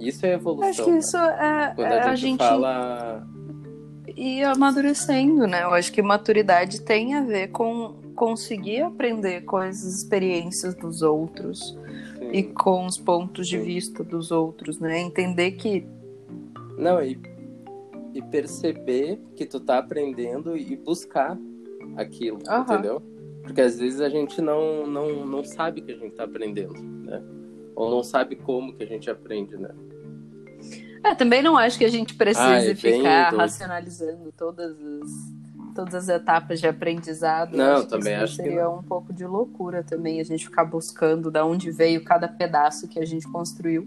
[0.00, 0.68] isso é evolução.
[0.68, 0.98] Acho que né?
[0.98, 3.28] isso é, Quando é a gente, a gente fala
[4.16, 5.62] e amadurecendo, né?
[5.62, 11.78] Eu acho que maturidade tem a ver com conseguir aprender com as experiências dos outros
[12.18, 12.30] Sim.
[12.32, 13.64] e com os pontos de Sim.
[13.64, 15.00] vista dos outros, né?
[15.00, 15.86] Entender que.
[16.76, 17.16] Não, e,
[18.12, 21.38] e perceber que tu tá aprendendo e buscar
[21.96, 22.60] aquilo, uhum.
[22.60, 23.13] entendeu?
[23.44, 27.22] Porque às vezes a gente não, não, não sabe que a gente tá aprendendo, né?
[27.76, 29.70] Ou não sabe como que a gente aprende, né?
[31.04, 36.08] É, também não acho que a gente precise Ai, ficar racionalizando todas as, todas as
[36.08, 37.54] etapas de aprendizado.
[37.54, 40.64] Não, acho também que acho seria que um pouco de loucura também a gente ficar
[40.64, 43.86] buscando da onde veio cada pedaço que a gente construiu.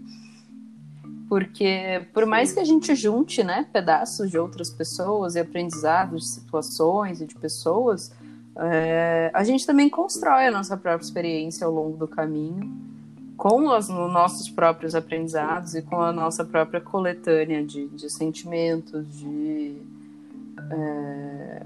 [1.28, 6.28] Porque por mais que a gente junte, né, pedaços de outras pessoas e aprendizados de
[6.28, 8.12] situações e de pessoas,
[8.58, 12.88] é, a gente também constrói a nossa própria experiência ao longo do caminho
[13.36, 19.76] com os nossos próprios aprendizados e com a nossa própria coletânea de, de sentimentos, de
[20.72, 21.62] é,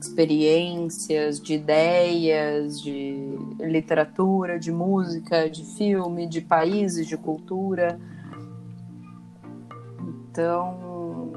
[0.00, 7.98] experiências, de ideias, de literatura, de música, de filme, de países, de cultura.
[10.30, 11.32] Então,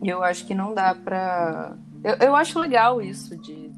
[0.00, 1.76] eu acho que não dá para.
[2.04, 3.72] Eu, eu acho legal isso de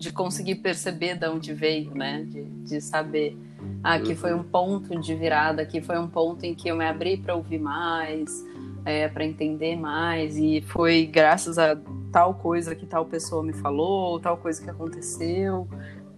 [0.00, 2.24] de conseguir perceber de onde veio, né?
[2.26, 3.36] De, de saber,
[3.84, 6.86] ah, aqui foi um ponto de virada, aqui foi um ponto em que eu me
[6.86, 8.44] abri para ouvir mais,
[8.84, 11.78] é, para entender mais, e foi graças a
[12.10, 15.68] tal coisa que tal pessoa me falou, tal coisa que aconteceu.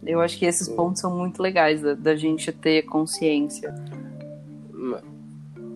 [0.05, 3.75] Eu acho que esses pontos são muito legais da, da gente ter consciência.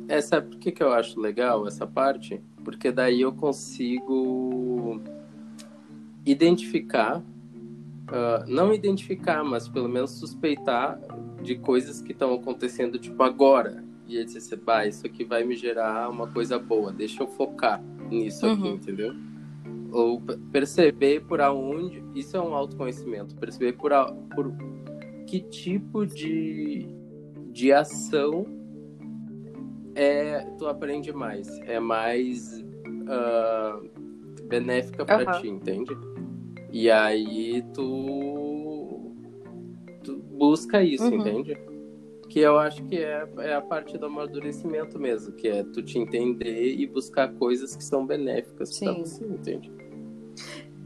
[0.08, 2.40] Essa, por que, que eu acho legal essa parte?
[2.64, 5.00] Porque daí eu consigo
[6.26, 7.22] identificar
[8.06, 11.00] uh, não identificar, mas pelo menos suspeitar
[11.42, 13.84] de coisas que estão acontecendo, tipo, agora.
[14.06, 17.82] E ele disse, bah, isso aqui vai me gerar uma coisa boa, deixa eu focar
[18.10, 18.74] nisso aqui, uhum.
[18.74, 19.12] entendeu?
[19.92, 20.20] Ou
[20.52, 24.52] perceber por aonde, isso é um autoconhecimento, perceber por, a, por
[25.26, 26.86] que tipo de,
[27.50, 28.46] de ação
[29.94, 33.90] é tu aprende mais, é mais uh,
[34.48, 35.40] benéfica para uhum.
[35.40, 35.96] ti, entende?
[36.78, 39.10] E aí tu,
[40.04, 41.20] tu busca isso, uhum.
[41.20, 41.58] entende?
[42.28, 45.98] Que eu acho que é, é a parte do amadurecimento mesmo, que é tu te
[45.98, 48.84] entender e buscar coisas que são benéficas Sim.
[48.84, 49.72] pra você, entende?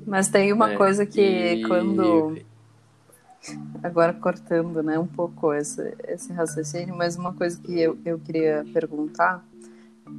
[0.07, 1.67] Mas tem uma é, coisa que e...
[1.67, 2.39] quando.
[3.83, 8.65] Agora cortando né, um pouco esse, esse raciocínio, mas uma coisa que eu, eu queria
[8.73, 9.45] perguntar,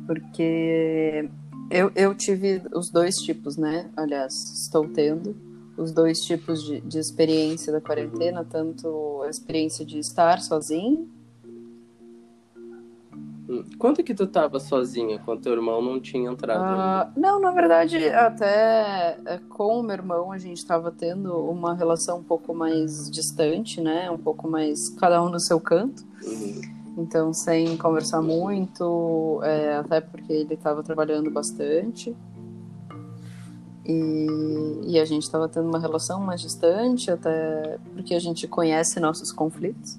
[0.05, 1.29] porque
[1.69, 3.89] eu, eu tive os dois tipos, né?
[3.95, 4.34] Aliás,
[4.65, 10.41] estou tendo os dois tipos de, de experiência da quarentena, tanto a experiência de estar
[10.41, 11.10] sozinho.
[13.49, 17.10] Hum, quanto que tu tava sozinha quando teu irmão não tinha entrado?
[17.10, 21.73] Uh, não, na verdade, até é, com o meu irmão a gente estava tendo uma
[21.73, 24.10] relação um pouco mais distante, né?
[24.10, 26.03] Um pouco mais cada um no seu canto.
[26.23, 26.81] Uhum.
[26.97, 32.15] Então, sem conversar muito, é, até porque ele estava trabalhando bastante.
[33.86, 38.99] E, e a gente estava tendo uma relação mais distante, até porque a gente conhece
[38.99, 39.97] nossos conflitos.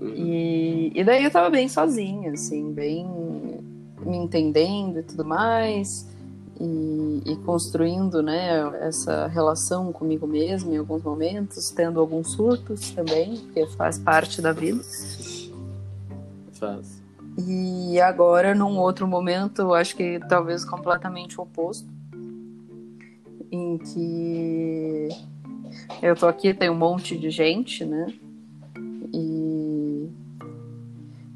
[0.00, 3.06] E, e daí eu tava bem sozinha, assim, bem
[4.00, 6.06] me entendendo e tudo mais,
[6.60, 13.36] e, e, construindo, né, essa relação comigo mesma em alguns momentos, tendo alguns surtos também,
[13.36, 14.82] porque faz parte da vida.
[16.52, 16.97] Faz.
[17.46, 21.88] E agora, num outro momento, acho que talvez completamente oposto,
[23.52, 25.08] em que
[26.02, 28.12] eu tô aqui, tem um monte de gente, né?
[29.14, 30.08] E,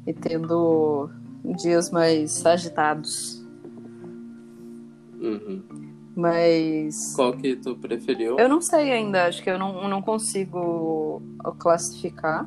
[0.05, 1.09] e tendo
[1.55, 3.41] dias mais agitados.
[5.21, 5.63] Uhum.
[6.15, 7.13] Mas.
[7.15, 8.37] Qual que tu preferiu?
[8.37, 11.21] Eu não sei ainda, acho que eu não, não consigo
[11.57, 12.45] classificar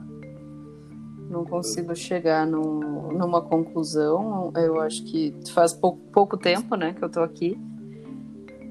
[1.28, 4.52] não consigo chegar num, numa conclusão.
[4.56, 7.58] Eu acho que faz pouco, pouco tempo, né, que eu tô aqui.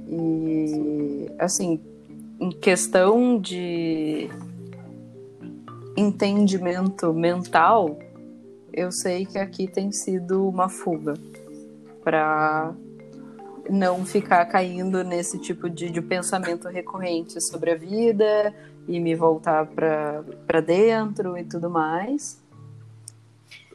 [0.08, 1.80] E, assim,
[2.40, 4.30] em questão de
[5.98, 7.98] entendimento mental,
[8.74, 11.14] eu sei que aqui tem sido uma fuga
[12.04, 12.74] para
[13.70, 18.54] não ficar caindo nesse tipo de, de pensamento recorrente sobre a vida
[18.88, 22.45] e me voltar para dentro e tudo mais.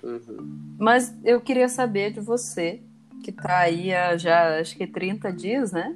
[0.02, 0.76] Uhum.
[0.78, 2.80] Mas eu queria saber de você,
[3.22, 5.94] que está aí há já acho que 30 dias, né?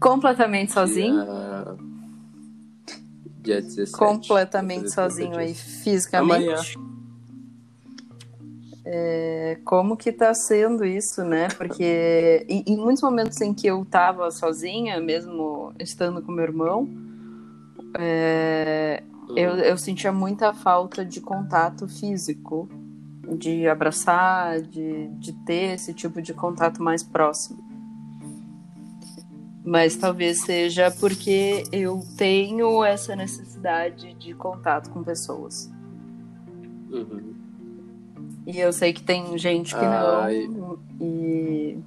[0.00, 1.24] Completamente sozinho.
[1.24, 1.76] Dia...
[3.42, 3.92] Dia 17.
[3.92, 6.48] Completamente sozinho aí, fisicamente.
[6.48, 6.92] Amanhã.
[8.84, 11.48] É, como que tá sendo isso, né?
[11.56, 16.88] Porque em, em, muitos momentos em que eu tava sozinha, mesmo estando com meu irmão,
[17.98, 19.02] é,
[19.36, 22.68] eu, eu sentia muita falta de contato físico,
[23.36, 27.62] de abraçar, de, de ter esse tipo de contato mais próximo.
[29.64, 35.70] Mas talvez seja porque eu tenho essa necessidade de contato com pessoas.
[36.90, 37.32] Uhum.
[38.46, 40.78] E eu sei que tem gente que não.
[41.00, 41.78] E.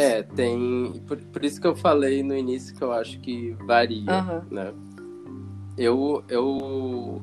[0.00, 1.02] É, tem.
[1.06, 4.46] Por, por isso que eu falei no início que eu acho que varia, Aham.
[4.50, 4.72] né?
[5.76, 7.22] Eu, eu.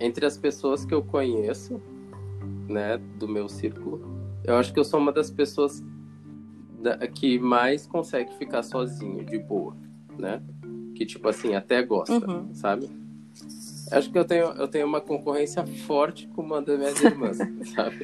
[0.00, 1.80] Entre as pessoas que eu conheço,
[2.68, 4.00] né, do meu círculo,
[4.44, 5.82] eu acho que eu sou uma das pessoas
[6.80, 9.76] da- que mais consegue ficar sozinho, de boa,
[10.18, 10.40] né?
[10.94, 12.52] Que, tipo assim, até gosta, Uhum.
[12.54, 12.88] sabe?
[13.90, 17.38] Acho que eu tenho, eu tenho uma concorrência forte com uma das minhas irmãs,
[17.74, 17.96] sabe?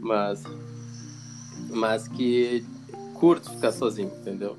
[0.00, 0.42] Mas,
[1.70, 2.64] mas que
[3.22, 4.56] curto ficar sozinho, entendeu?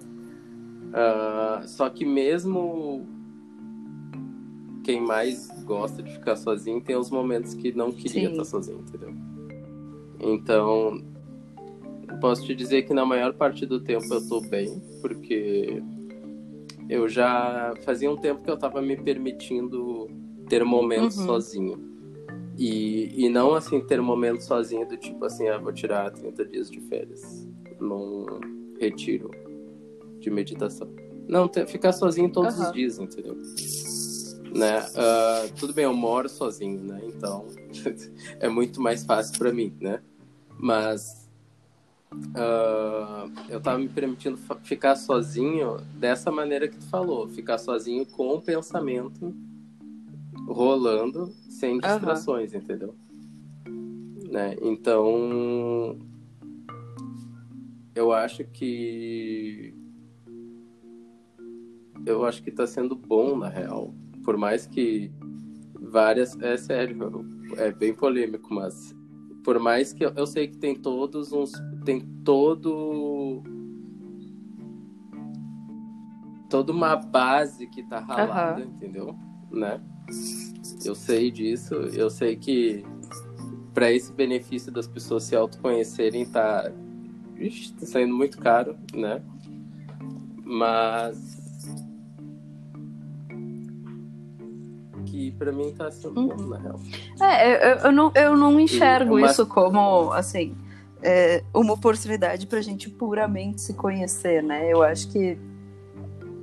[0.93, 3.05] Ah, só que mesmo
[4.86, 8.32] quem mais gosta de ficar sozinho tem os momentos que não queria Sim.
[8.32, 9.14] estar sozinho, entendeu?
[10.18, 11.03] Então,
[12.22, 15.84] posso te dizer que na maior parte do tempo eu tô bem, porque
[16.88, 20.07] eu já fazia um tempo que eu tava me permitindo
[20.47, 21.26] ter momentos Uhum.
[21.26, 21.93] sozinho.
[22.57, 26.72] E, e não assim ter momentos sozinho do tipo assim, ah, vou tirar 30 dias
[26.72, 27.45] de férias
[27.80, 28.26] num
[28.80, 29.32] retiro
[30.19, 30.88] de meditação.
[31.28, 32.67] Não, ter, ficar sozinho todos Aham.
[32.67, 33.36] os dias, entendeu?
[34.53, 34.86] Né?
[34.95, 37.01] Ah, tudo bem, eu moro sozinho, né?
[37.07, 37.47] Então
[38.39, 40.01] é muito mais fácil pra mim, né?
[40.59, 41.30] Mas
[42.36, 48.36] ah, eu tava me permitindo ficar sozinho dessa maneira que tu falou, ficar sozinho com
[48.36, 49.34] o pensamento
[50.47, 52.95] rolando sem distrações, entendeu?
[54.30, 54.55] Né?
[54.61, 55.97] Então
[57.96, 59.74] eu acho que
[62.06, 65.12] eu acho que tá sendo bom na real, por mais que
[65.80, 67.26] várias é sério,
[67.58, 68.96] é bem polêmico, mas
[69.44, 71.52] por mais que eu, eu sei que tem todos uns
[71.86, 73.44] tem todo
[76.50, 78.70] toda uma base que tá ralada, Aham.
[78.70, 79.16] entendeu?
[79.52, 79.82] Né?
[80.86, 82.84] Eu sei disso, eu sei que
[83.74, 86.72] para esse benefício das pessoas se autoconhecerem tá,
[87.48, 89.22] Ixi, tá saindo muito caro, né?
[90.44, 91.34] Mas
[95.06, 96.80] que para mim tá sendo bom, na real.
[97.22, 100.56] É, eu, eu, não, eu não enxergo isso como, assim,
[101.04, 104.72] é, uma oportunidade pra gente puramente se conhecer, né?
[104.72, 105.38] Eu acho que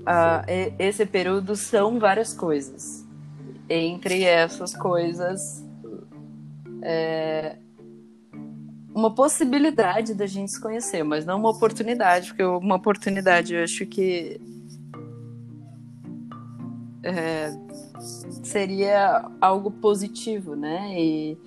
[0.07, 0.45] ah,
[0.79, 3.05] esse período são várias coisas.
[3.69, 5.65] Entre essas coisas,
[6.83, 7.57] é,
[9.01, 13.87] uma possibilidade da gente se conhecer, mas não uma oportunidade, porque uma oportunidade eu acho
[13.87, 14.39] que
[17.03, 17.51] é,
[18.43, 20.95] seria algo positivo, né?
[21.01, 21.39] E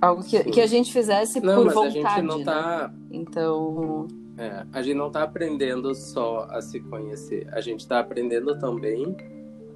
[0.00, 1.98] algo que, que a gente fizesse Não, por mas vontade.
[1.98, 2.44] a gente não né?
[2.44, 2.94] tá.
[3.10, 4.08] Então,
[4.38, 7.46] é, a gente não tá aprendendo só a se conhecer.
[7.52, 9.14] A gente tá aprendendo também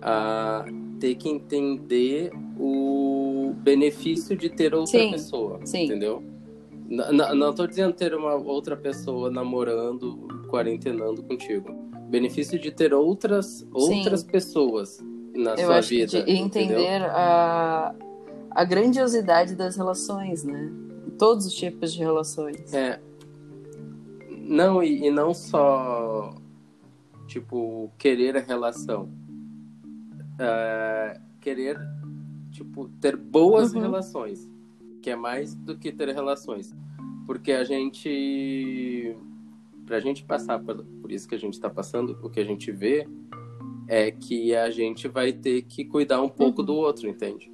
[0.01, 0.65] a
[0.99, 5.61] ter que entender o benefício de ter outra Sim, pessoa.
[5.65, 5.85] sim.
[5.85, 6.23] Entendeu?
[6.89, 11.72] N- n- não tô dizendo ter uma outra pessoa namorando, quarentenando contigo.
[12.09, 14.99] Benefício de ter outras, outras pessoas
[15.34, 16.07] na eu sua vida.
[16.22, 17.95] de entender a,
[18.51, 20.70] a grandiosidade das relações, né?
[21.18, 22.72] Todos os tipos de relações.
[22.72, 23.01] É.
[24.30, 26.32] Não, e, e não só,
[27.26, 29.09] tipo, querer a relação.
[30.39, 31.78] É, querer,
[32.53, 33.80] tipo, ter boas Uhum.
[33.80, 34.49] relações.
[35.07, 36.75] Que é mais do que ter relações.
[37.27, 39.17] Porque a gente.
[39.87, 43.07] Pra gente passar por, isso que a gente tá passando, o que a gente vê
[43.87, 46.67] é que a gente vai ter que cuidar um pouco Uhum.
[46.67, 47.53] do outro, entende?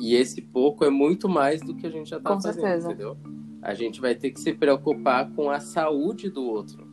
[0.00, 2.86] E esse pouco é muito mais do que a gente já tá Com fazendo, certeza.
[2.92, 3.16] entendeu?
[3.60, 6.86] A gente vai ter que se preocupar com a saúde do outro.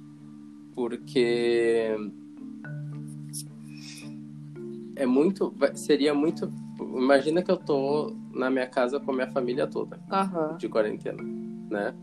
[0.74, 1.96] Porque
[4.96, 6.52] é muito, seria muito,
[6.98, 10.58] imagina que eu tô na minha casa com a minha família toda Aham.
[10.58, 11.22] de quarentena,
[11.70, 11.94] né?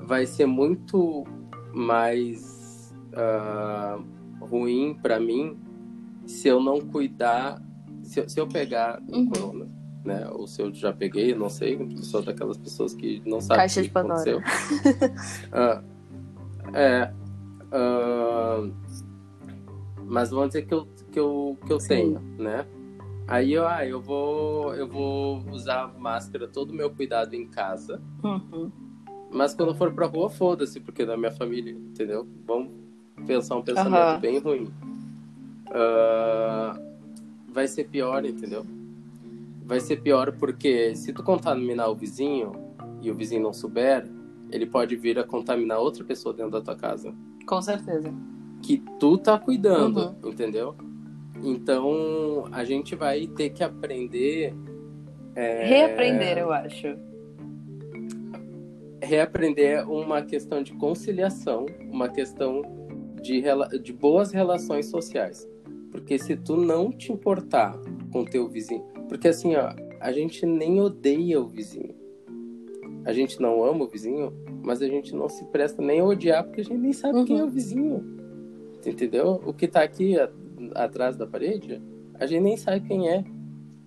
[0.00, 1.24] Vai ser muito
[1.72, 3.98] mais ah,
[4.40, 5.56] ruim pra mim
[6.26, 7.60] se eu não cuidar,
[8.02, 9.28] se, eu- se eu pegar o Uhum.
[9.28, 9.68] corona,
[10.04, 10.28] né?
[10.30, 13.84] Ou se eu já peguei, não sei, sou daquelas pessoas que não sabem Caixa o
[13.84, 14.40] que aconteceu.
[15.52, 15.82] Ah,
[16.72, 17.12] é,
[17.72, 18.68] ah,
[20.06, 21.88] mas vamos dizer que eu, que eu, que eu Sim.
[21.88, 22.66] tenho, né?
[23.26, 28.00] Aí eu, ah, eu vou, eu vou usar máscara, todo o meu cuidado em casa.
[28.22, 28.70] Uhum.
[29.30, 32.28] Mas quando for pra rua, foda-se, porque é da minha família, entendeu?
[32.46, 32.70] Vamos
[33.26, 34.18] pensar um pensamento Aham.
[34.20, 34.70] bem ruim.
[35.70, 36.78] Ah,
[37.48, 38.64] vai ser pior, entendeu?
[39.64, 42.52] Vai ser pior porque se tu contaminar o vizinho
[43.00, 44.06] e o vizinho não souber,
[44.50, 47.14] ele pode vir a contaminar outra pessoa dentro da tua casa.
[47.46, 48.12] Com certeza.
[48.62, 50.30] Que tu tá cuidando, Uhum.
[50.30, 50.76] entendeu?
[51.44, 54.54] Então a gente vai ter que aprender.
[55.36, 56.96] é, Reaprender, eu acho.
[59.02, 62.62] reaprender uma questão de conciliação, uma questão
[63.22, 63.42] de,
[63.82, 65.46] de boas relações sociais.
[65.90, 67.78] Porque se tu não te importar
[68.12, 71.94] com teu vizinho, porque assim, ó, a gente nem odeia o vizinho.
[73.04, 74.32] A gente não ama o vizinho,
[74.64, 77.24] mas a gente não se presta nem a odiar porque a gente nem sabe Uhum.
[77.26, 78.02] quem é o vizinho.
[78.82, 79.40] Tu Entendeu?
[79.46, 80.16] O que tá aqui
[80.74, 81.80] atrás da parede,
[82.14, 83.24] a gente nem sabe quem é.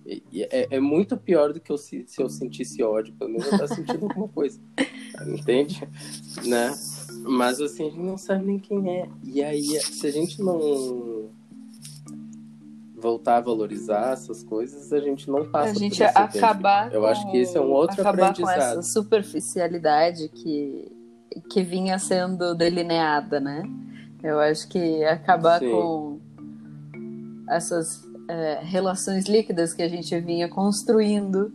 [0.06, 3.30] E- e É, é muito pior do que eu, se, se eu sentisse ódio, pelo
[3.30, 4.58] menos eu tô sentindo alguma coisa.
[5.26, 5.86] Entende?
[6.46, 6.72] Né?
[7.24, 9.08] Mas assim, a gente não sabe nem quem é.
[9.24, 11.28] E aí, se a gente não
[12.96, 17.30] voltar a valorizar essas coisas, a gente não passa a gente acabar Eu com, acho
[17.30, 18.78] que esse é um outro acabar com aprendizado.
[18.78, 20.90] essa superficialidade que,
[21.50, 23.62] que vinha sendo delineada, né?
[24.22, 25.70] Eu acho que acabar Sim.
[25.70, 26.20] com
[27.50, 31.52] essas é, relações líquidas que a gente vinha construindo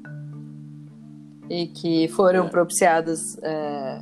[1.49, 2.49] e que foram É.
[2.49, 4.01] propiciadas é,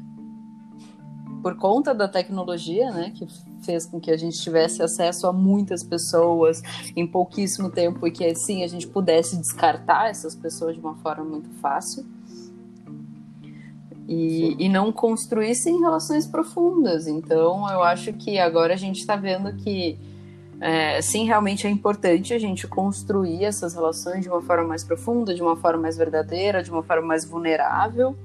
[1.41, 3.11] por conta da tecnologia, né?
[3.15, 3.27] Que
[3.65, 6.61] fez com que a gente tivesse acesso a muitas pessoas
[6.95, 11.23] em pouquíssimo tempo e que assim a gente pudesse descartar essas pessoas de uma forma
[11.23, 12.05] muito fácil
[14.07, 17.07] e, e não construíssem relações profundas.
[17.07, 19.97] Então eu acho que agora a gente está vendo que
[20.61, 25.33] é, sim, realmente é importante a gente construir essas relações de uma forma mais profunda,
[25.33, 28.15] de uma forma mais verdadeira, de uma forma mais vulnerável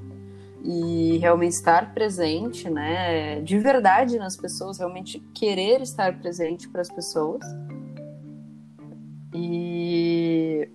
[0.62, 6.90] e realmente estar presente, né, de verdade nas pessoas, realmente querer estar presente para as
[6.90, 7.42] pessoas
[9.32, 10.68] e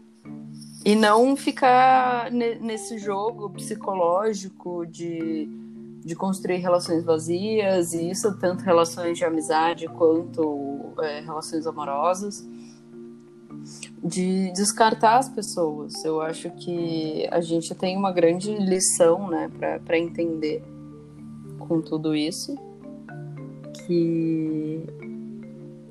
[0.84, 5.48] e não ficar ne- nesse jogo psicológico de,
[6.04, 12.46] de construir relações vazias e isso tanto relações de amizade quanto é, relações amorosas
[14.04, 16.04] de descartar as pessoas.
[16.04, 19.50] Eu acho que a gente tem uma grande lição, né,
[19.86, 20.64] para entender
[21.60, 22.56] com tudo isso,
[23.86, 24.84] que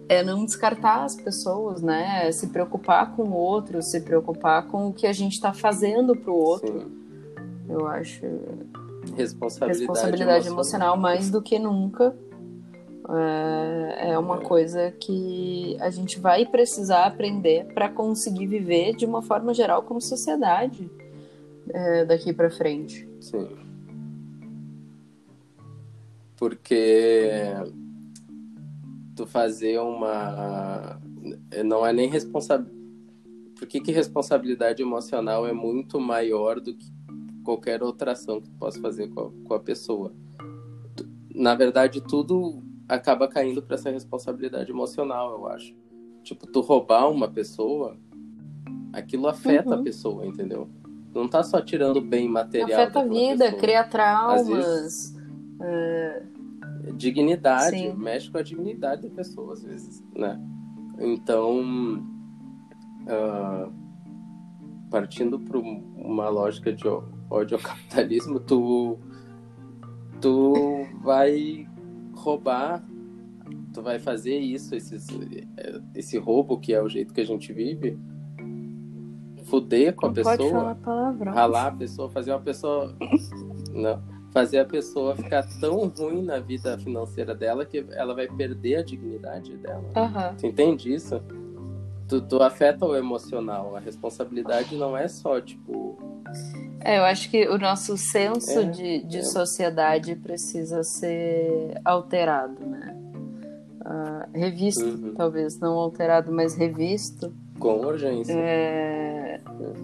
[0.08, 4.88] é não descartar as pessoas, né, é se preocupar com o outro, se preocupar com
[4.88, 6.80] o que a gente está fazendo pro outro.
[6.80, 7.00] Sim.
[7.68, 8.26] Eu acho
[9.16, 12.16] Responsabilidade, responsabilidade emocional mais do que nunca.
[13.08, 14.44] É, é uma É.
[14.44, 20.00] coisa que a gente vai precisar aprender para conseguir viver de uma forma geral como
[20.00, 20.90] sociedade
[21.68, 23.08] é, daqui para frente.
[23.20, 23.48] Sim.
[26.36, 27.30] Porque
[29.14, 30.98] tu fazer uma.
[31.64, 32.80] Não é nem responsabilidade.
[33.58, 36.90] Por que, que responsabilidade emocional é muito maior do que
[37.50, 40.12] qualquer outra ação que tu possa fazer com a, com a pessoa?
[41.34, 45.74] Na verdade, tudo acaba caindo para essa responsabilidade emocional, eu acho.
[46.22, 47.96] Tipo, tu roubar uma pessoa,
[48.92, 49.80] aquilo afeta Uhum.
[49.80, 50.68] a pessoa, entendeu?
[51.12, 52.82] Não tá só tirando bem material.
[52.82, 53.60] Afeta a vida, pessoa.
[53.60, 55.14] cria traumas.
[56.96, 57.92] dignidade, Sim.
[57.94, 60.40] mexe com a dignidade da pessoa, às vezes, né?
[60.98, 62.02] Então,
[63.08, 63.68] ah,
[64.90, 66.82] partindo para uma lógica de
[67.30, 68.98] ódio ao capitalismo, tu,
[70.20, 71.68] tu vai
[72.12, 72.84] roubar,
[73.72, 75.06] tu vai fazer isso, esses,
[75.94, 77.98] esse roubo que é o jeito que a gente vive,
[79.44, 80.78] fuder com a Não pessoa,
[81.32, 82.94] ralar a pessoa, fazer uma pessoa.
[83.72, 84.02] Não.
[84.32, 88.82] fazer a pessoa ficar tão ruim na vida financeira dela que ela vai perder a
[88.82, 89.84] dignidade dela.
[89.96, 90.34] Aham.
[90.38, 91.20] Tu entende isso?
[92.10, 93.76] Tu, tu afeta o emocional.
[93.76, 95.96] A responsabilidade não é só, tipo.
[96.80, 99.22] É, eu acho que o nosso senso É, de, de é.
[99.22, 102.96] sociedade precisa ser alterado, né?
[103.84, 105.14] Ah, revisto, Uhum.
[105.16, 108.32] talvez, não alterado, mas revisto, Com urgência.
[108.32, 109.40] é,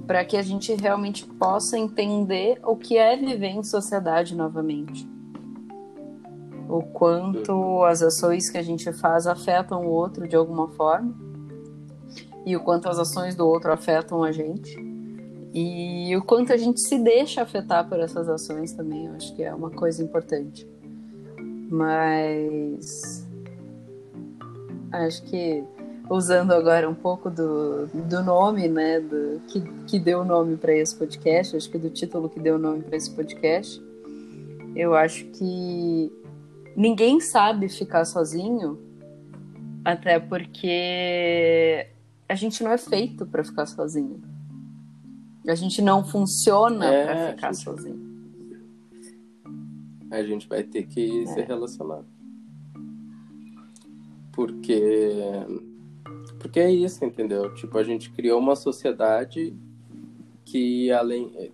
[0.06, 5.08] para que a gente realmente possa entender o que é viver em sociedade novamente.
[6.68, 11.14] O quanto as ações que a gente faz afetam o outro de alguma forma
[12.46, 14.78] e o quanto as ações do outro afetam a gente
[15.58, 19.42] e o quanto a gente se deixa afetar por essas ações também, eu acho que
[19.42, 20.68] é uma coisa importante.
[21.70, 23.26] Mas
[24.92, 25.64] acho que
[26.10, 30.74] usando agora um pouco do, do nome, né, do, que, que deu o nome para
[30.74, 33.82] esse podcast, acho que do título que deu o nome para esse podcast,
[34.76, 36.12] eu acho que
[36.76, 38.78] ninguém sabe ficar sozinho,
[39.82, 41.95] até porque
[42.28, 44.20] a gente não é feito para ficar sozinho.
[45.46, 48.06] A gente não funciona É, para ficar gente- sozinho.
[50.10, 51.26] A gente vai ter que É.
[51.26, 52.02] se relacionar.
[54.32, 54.80] Porque.
[56.38, 57.52] Porque é isso, entendeu?
[57.54, 59.54] Tipo, a gente criou uma sociedade
[60.44, 61.52] que além.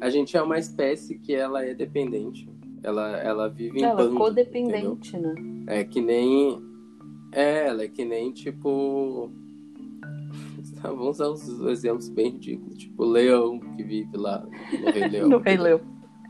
[0.00, 2.48] A gente é uma espécie que ela é dependente.
[2.82, 4.26] Ela, ela vive em Ela é bando, entendeu?
[4.26, 5.34] codependente, né?
[5.66, 6.58] É que nem.
[7.32, 9.30] É, ela é que nem tipo.
[10.80, 12.78] Tá, Vamos usar uns exemplos bem ridículos.
[12.78, 15.28] Tipo, o leão que vive lá no Rei Leão.
[15.28, 15.80] No Rei Leão.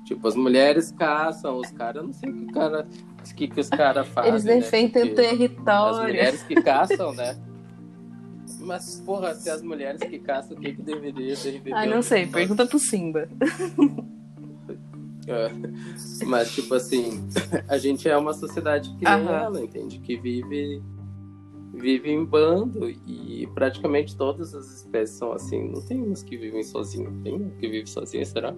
[0.05, 2.89] Tipo, as mulheres caçam, os caras, não sei o que, o cara,
[3.37, 4.31] que, que os caras fazem.
[4.33, 4.55] Eles né?
[4.57, 6.03] defendem o Porque As território.
[6.03, 7.39] mulheres que caçam, né?
[8.61, 12.27] Mas, porra, se as mulheres que caçam, o que, que deveria deveria Ah, não sei,
[12.27, 13.29] pergunta pro Simba.
[15.27, 16.25] É.
[16.27, 17.29] Mas, tipo assim,
[17.69, 20.01] a gente é uma sociedade que ela, entende?
[20.01, 20.83] Que vive,
[21.81, 25.71] vive em bando e praticamente todas as espécies são assim.
[25.71, 27.13] Não tem umas que vivem sozinhas.
[27.23, 28.55] Tem uma que vive sozinha, será?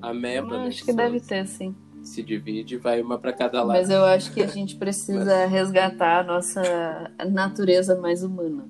[0.00, 1.74] A meba, né, acho que deve ter, sim.
[2.02, 3.76] Se divide e vai uma pra cada lado.
[3.76, 8.68] Mas eu acho que a gente precisa resgatar a nossa natureza mais humana.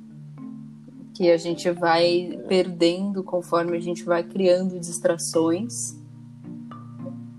[1.14, 5.98] Que a gente vai perdendo conforme a gente vai criando distrações.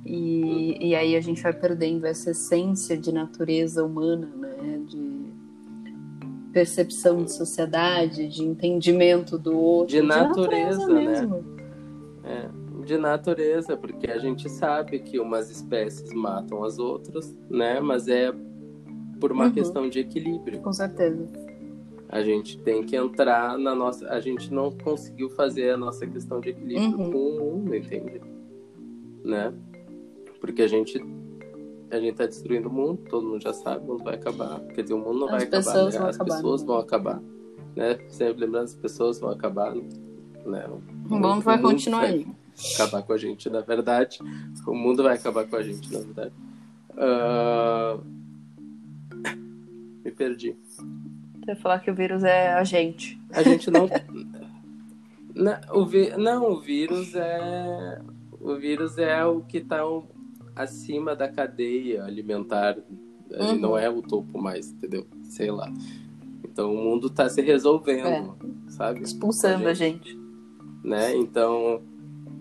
[0.05, 4.81] E, e aí a gente vai perdendo essa essência de natureza humana, né?
[4.87, 5.18] De
[6.53, 9.87] percepção de sociedade, de entendimento do outro.
[9.95, 11.05] De natureza, né?
[11.05, 11.45] mesmo.
[12.23, 12.49] É,
[12.85, 17.79] de natureza, porque a gente sabe que umas espécies matam as outras, né?
[17.79, 18.33] Mas é
[19.19, 19.51] por uma Uhum.
[19.51, 20.59] questão de equilíbrio.
[20.61, 21.27] Com certeza.
[22.07, 24.07] A gente tem que entrar na nossa.
[24.09, 27.11] A gente não conseguiu fazer a nossa questão de equilíbrio Uhum.
[27.11, 28.19] com o mundo, entende?
[29.23, 29.53] Né?
[30.41, 30.99] Porque a gente.
[31.91, 34.59] A gente tá destruindo o mundo, todo mundo já sabe, o mundo vai acabar.
[34.75, 35.87] Quer dizer, o mundo não As vai acabar, né?
[35.87, 36.67] As acabar, pessoas né?
[36.67, 37.21] vão acabar.
[37.75, 37.99] Né?
[38.09, 39.73] Sempre lembrando, as pessoas vão acabar.
[39.75, 40.67] Né?
[41.09, 42.27] O mundo vai continuar vai aí.
[42.75, 44.19] acabar com a gente, na verdade.
[44.67, 46.33] O mundo vai acabar com a gente, na verdade.
[46.97, 47.97] Ah,
[50.03, 50.55] Me perdi.
[51.45, 53.19] Você falar que o vírus é a gente.
[53.31, 53.87] A gente não.
[55.33, 56.09] Na- o vi...
[56.17, 58.01] Não, o vírus é.
[58.39, 59.85] O vírus é o que está
[60.59, 62.77] acima da cadeia alimentar.
[63.31, 63.59] Uhum.
[63.59, 65.05] não é o topo mais, entendeu?
[65.23, 65.71] Sei lá.
[66.43, 68.35] Então o mundo está se resolvendo,
[68.67, 69.01] sabe?
[69.01, 70.17] Expulsando a gente.
[70.83, 71.15] né?
[71.15, 71.81] Então,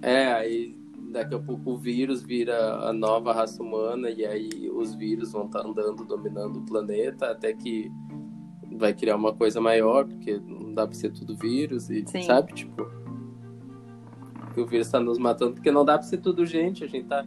[0.00, 0.74] é, aí
[1.12, 5.44] daqui a pouco o vírus vira a nova raça humana e aí os vírus vão
[5.46, 7.90] estar andando, dominando o planeta até que
[8.72, 12.22] vai criar uma coisa maior, porque não dá pra ser tudo vírus e, Sim.
[12.22, 12.86] sabe, tipo...
[14.56, 17.24] O vírus tá nos matando, porque não dá pra ser tudo gente, a gente tá,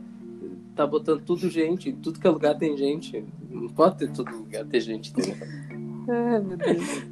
[0.76, 3.24] tá botando tudo gente, em tudo que é lugar tem gente.
[3.50, 5.36] Não pode ter todo lugar ter gente, entendeu?
[6.10, 7.04] Ai, meu Deus.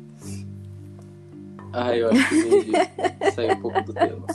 [1.71, 4.25] Ah, eu acho que me sair um pouco do tema.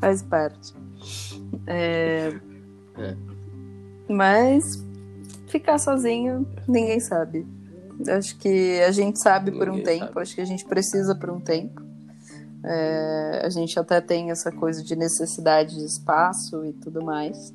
[0.00, 0.74] Faz parte.
[1.66, 2.32] É...
[2.98, 3.16] É.
[4.08, 4.82] Mas
[5.48, 7.46] ficar sozinho, ninguém sabe.
[8.08, 10.20] Acho que a gente sabe por um tempo, sabe.
[10.20, 11.82] acho que a gente precisa por um tempo.
[12.64, 17.52] É, a gente até tem essa coisa de necessidade de espaço e tudo mais.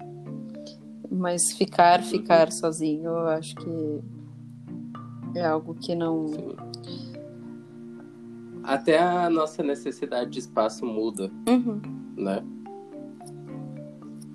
[1.11, 3.99] Mas ficar, ficar sozinho, eu acho que
[5.35, 6.27] é algo que não.
[6.27, 6.55] Sim.
[8.63, 11.81] Até a nossa necessidade de espaço muda, Uhum.
[12.15, 12.41] né?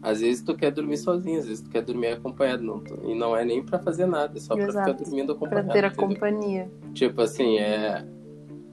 [0.03, 2.62] Às vezes tu quer dormir sozinho, às vezes tu quer dormir acompanhado.
[2.62, 4.91] Não, e não é nem pra fazer nada, é só pra Exato.
[4.93, 5.72] ficar dormindo Pra acompanhado.
[5.72, 6.09] ter a entendeu?
[6.09, 6.70] companhia.
[6.93, 8.07] Tipo assim, é,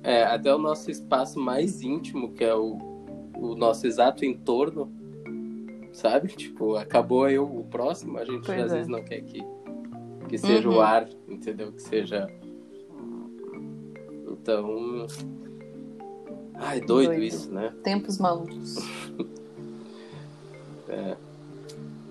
[0.04, 2.78] é até o nosso espaço mais íntimo, que é o,
[3.38, 4.92] o nosso exato entorno,
[5.94, 6.28] sabe?
[6.36, 8.76] Tipo, acabou eu, o próximo, a gente Pois às é.
[8.76, 9.42] vezes não quer que,
[10.28, 10.76] que seja Uhum.
[10.78, 11.72] o ar, entendeu?
[11.72, 12.28] Que seja.
[14.30, 15.08] Então.
[16.56, 17.24] Ai, doido, Doido.
[17.24, 17.74] isso, né?
[17.84, 18.76] Tempos malucos.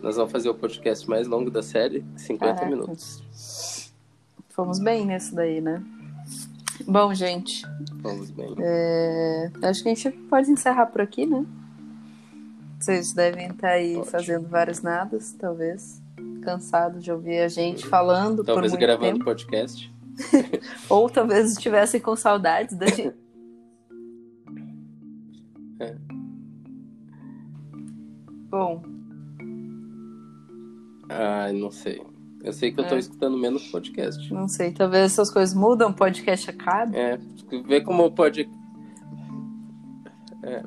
[0.03, 2.66] Nós vamos fazer o podcast mais longo da série, 50 Caraca.
[2.68, 3.93] minutos.
[4.49, 5.80] Fomos bem nesse daí, né?
[6.87, 7.62] Bom, gente,
[8.01, 8.53] Vamos bem.
[8.59, 11.47] é, acho que a gente pode encerrar por aqui, né?
[12.83, 14.11] Vocês devem estar aí Pode.
[14.11, 16.03] fazendo vários nadas, talvez.
[16.43, 19.24] Cansados de ouvir a gente falando Talvez por muito gravando tempo.
[19.24, 19.95] podcast.
[20.91, 23.14] Ou talvez estivessem com saudades da gente.
[25.78, 25.97] É.
[28.51, 28.83] Bom,
[31.09, 32.03] Ai, não sei.
[32.43, 32.99] Eu sei que eu tô É.
[32.99, 34.33] escutando menos podcast.
[34.35, 36.97] não sei, talvez essas coisas mudam, o podcast acaba.
[36.97, 37.16] É,
[37.66, 38.49] vê como pode.
[40.43, 40.62] É,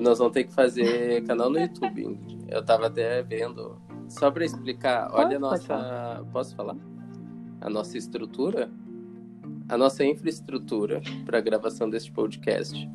[0.00, 2.04] nós vamos ter que fazer canal no YouTube.
[2.04, 2.38] Ingrid.
[2.48, 3.76] Eu tava até vendo.
[4.08, 6.26] Só pra explicar, Pode, olha a nossa.
[6.32, 6.76] Posso falar?
[7.60, 8.70] A nossa estrutura.
[9.68, 12.88] A nossa infraestrutura para gravação deste podcast.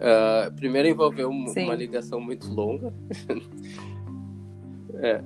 [0.00, 1.64] Ah, primeiro envolveu Sim.
[1.64, 2.92] uma ligação muito longa.
[5.00, 5.22] É,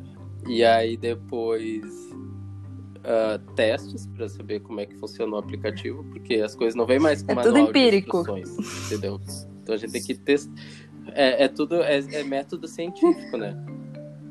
[0.46, 1.82] E aí depois
[3.04, 6.98] ah, testes para saber como é que funciona o aplicativo, porque as coisas não vêm
[6.98, 8.18] mais com É manual tudo de empírico.
[8.18, 9.20] instruções, entendeu?
[9.62, 10.52] Então a gente tem que testar.
[11.14, 13.54] É, é tudo é, é método científico, né?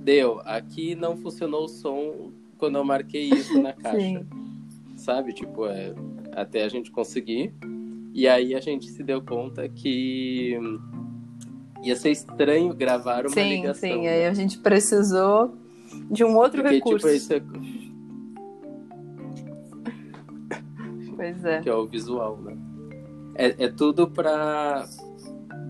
[0.04, 0.42] Deu.
[0.46, 4.26] Aqui não funcionou o som quando eu marquei isso na caixa, Sim.
[4.96, 5.34] sabe?
[5.34, 5.94] Tipo, é,
[6.32, 7.54] até a gente conseguir.
[8.14, 10.58] E aí a gente se deu conta que
[11.84, 13.90] ia ser estranho gravar uma Sim, ligação.
[13.90, 14.02] sim.
[14.02, 14.10] né?
[14.10, 15.56] Aí a gente precisou
[16.10, 17.08] de um outro Porque, recurso.
[17.08, 17.42] tipo, isso é,
[21.16, 21.62] Pois é.
[21.62, 22.58] que é o visual, né?
[23.36, 24.86] É, é tudo pra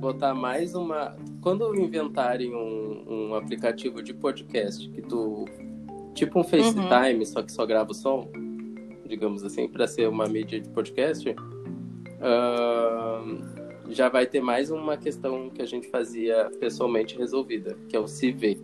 [0.02, 1.16] botar mais uma.
[1.42, 5.46] Quando inventarem um, um aplicativo de podcast que tu.
[6.14, 8.30] Tipo um FaceTime, só que só grava o som,
[9.08, 11.34] digamos assim, pra ser uma mídia de podcast,
[12.20, 13.38] ahn,
[13.90, 18.10] já vai ter mais uma questão que a gente fazia pessoalmente resolvida, que é o
[18.10, 18.60] se ver.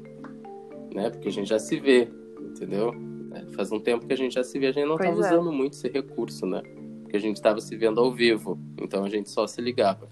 [0.94, 1.10] Né?
[1.10, 2.10] Porque a gente já se vê,
[2.42, 2.94] entendeu?
[3.34, 5.22] É, Faz um tempo que a gente já se vê, a gente não Pois tava
[5.22, 5.32] é.
[5.32, 6.62] usando muito esse recurso, né?
[7.04, 10.10] Porque a gente estava se vendo ao vivo, então a gente só se ligava.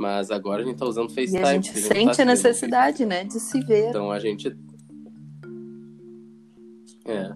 [0.00, 1.44] Mas agora a gente tá usando E FaceTime.
[1.44, 2.28] a gente tá sente se a vendo.
[2.28, 3.90] necessidade, né, de se ver.
[3.90, 4.56] Então a gente.
[7.04, 7.30] É.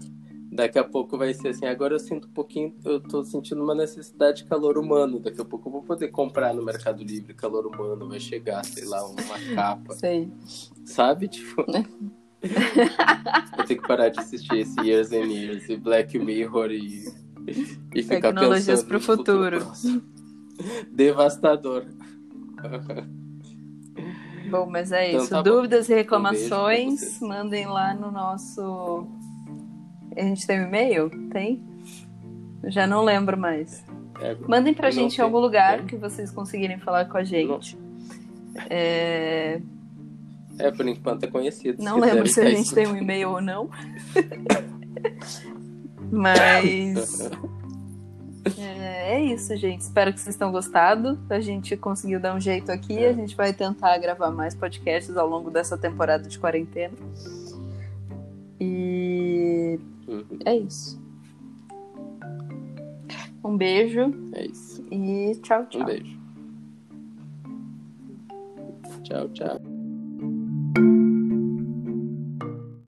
[0.50, 1.66] Daqui a pouco vai ser assim.
[1.66, 2.74] Agora eu sinto um pouquinho.
[2.84, 5.18] Eu tô sentindo uma necessidade de calor humano.
[5.18, 8.08] Daqui a pouco eu vou poder comprar no Mercado Livre calor humano.
[8.08, 9.92] Vai chegar, sei lá, uma capa.
[9.98, 10.30] Sei.
[10.84, 11.28] Sabe?
[11.28, 11.64] Tipo.
[13.58, 17.04] eu tenho que parar de assistir esse Years and Years e Black Mirror e.
[17.94, 19.58] E ficar Tecnologias pensando pro no futuro.
[19.58, 20.02] próximo.
[20.92, 21.84] Devastador.
[24.50, 25.30] Bom, mas é Então isso.
[25.30, 25.42] tá bom.
[25.42, 27.20] Dúvidas e Um reclamações, vocês.
[27.20, 29.06] mandem lá no nosso.
[30.16, 31.10] A gente tem um e-mail?
[31.30, 31.62] Tem?
[32.68, 33.84] Já não lembro mais.
[34.20, 35.86] É, Mandem pra gente em algum lugar Tem?
[35.86, 37.76] que vocês conseguirem falar com a gente.
[38.70, 39.60] É,
[40.58, 41.82] é, por enquanto é conhecido.
[41.82, 43.68] Não quiserem lembro se a gente tem um e-mail ou não.
[46.12, 47.28] Mas.
[48.58, 49.80] É, é isso, gente.
[49.80, 51.18] Espero que vocês tenham gostado.
[51.30, 52.98] A gente conseguiu dar um jeito aqui.
[52.98, 53.08] É.
[53.08, 56.94] A gente vai tentar gravar mais podcasts ao longo dessa temporada de quarentena.
[58.60, 61.02] E Uhum, é isso.
[63.42, 64.82] Um beijo é isso.
[64.90, 65.82] e tchau, tchau.
[65.82, 66.24] Um beijo.
[69.02, 69.60] Tchau, tchau.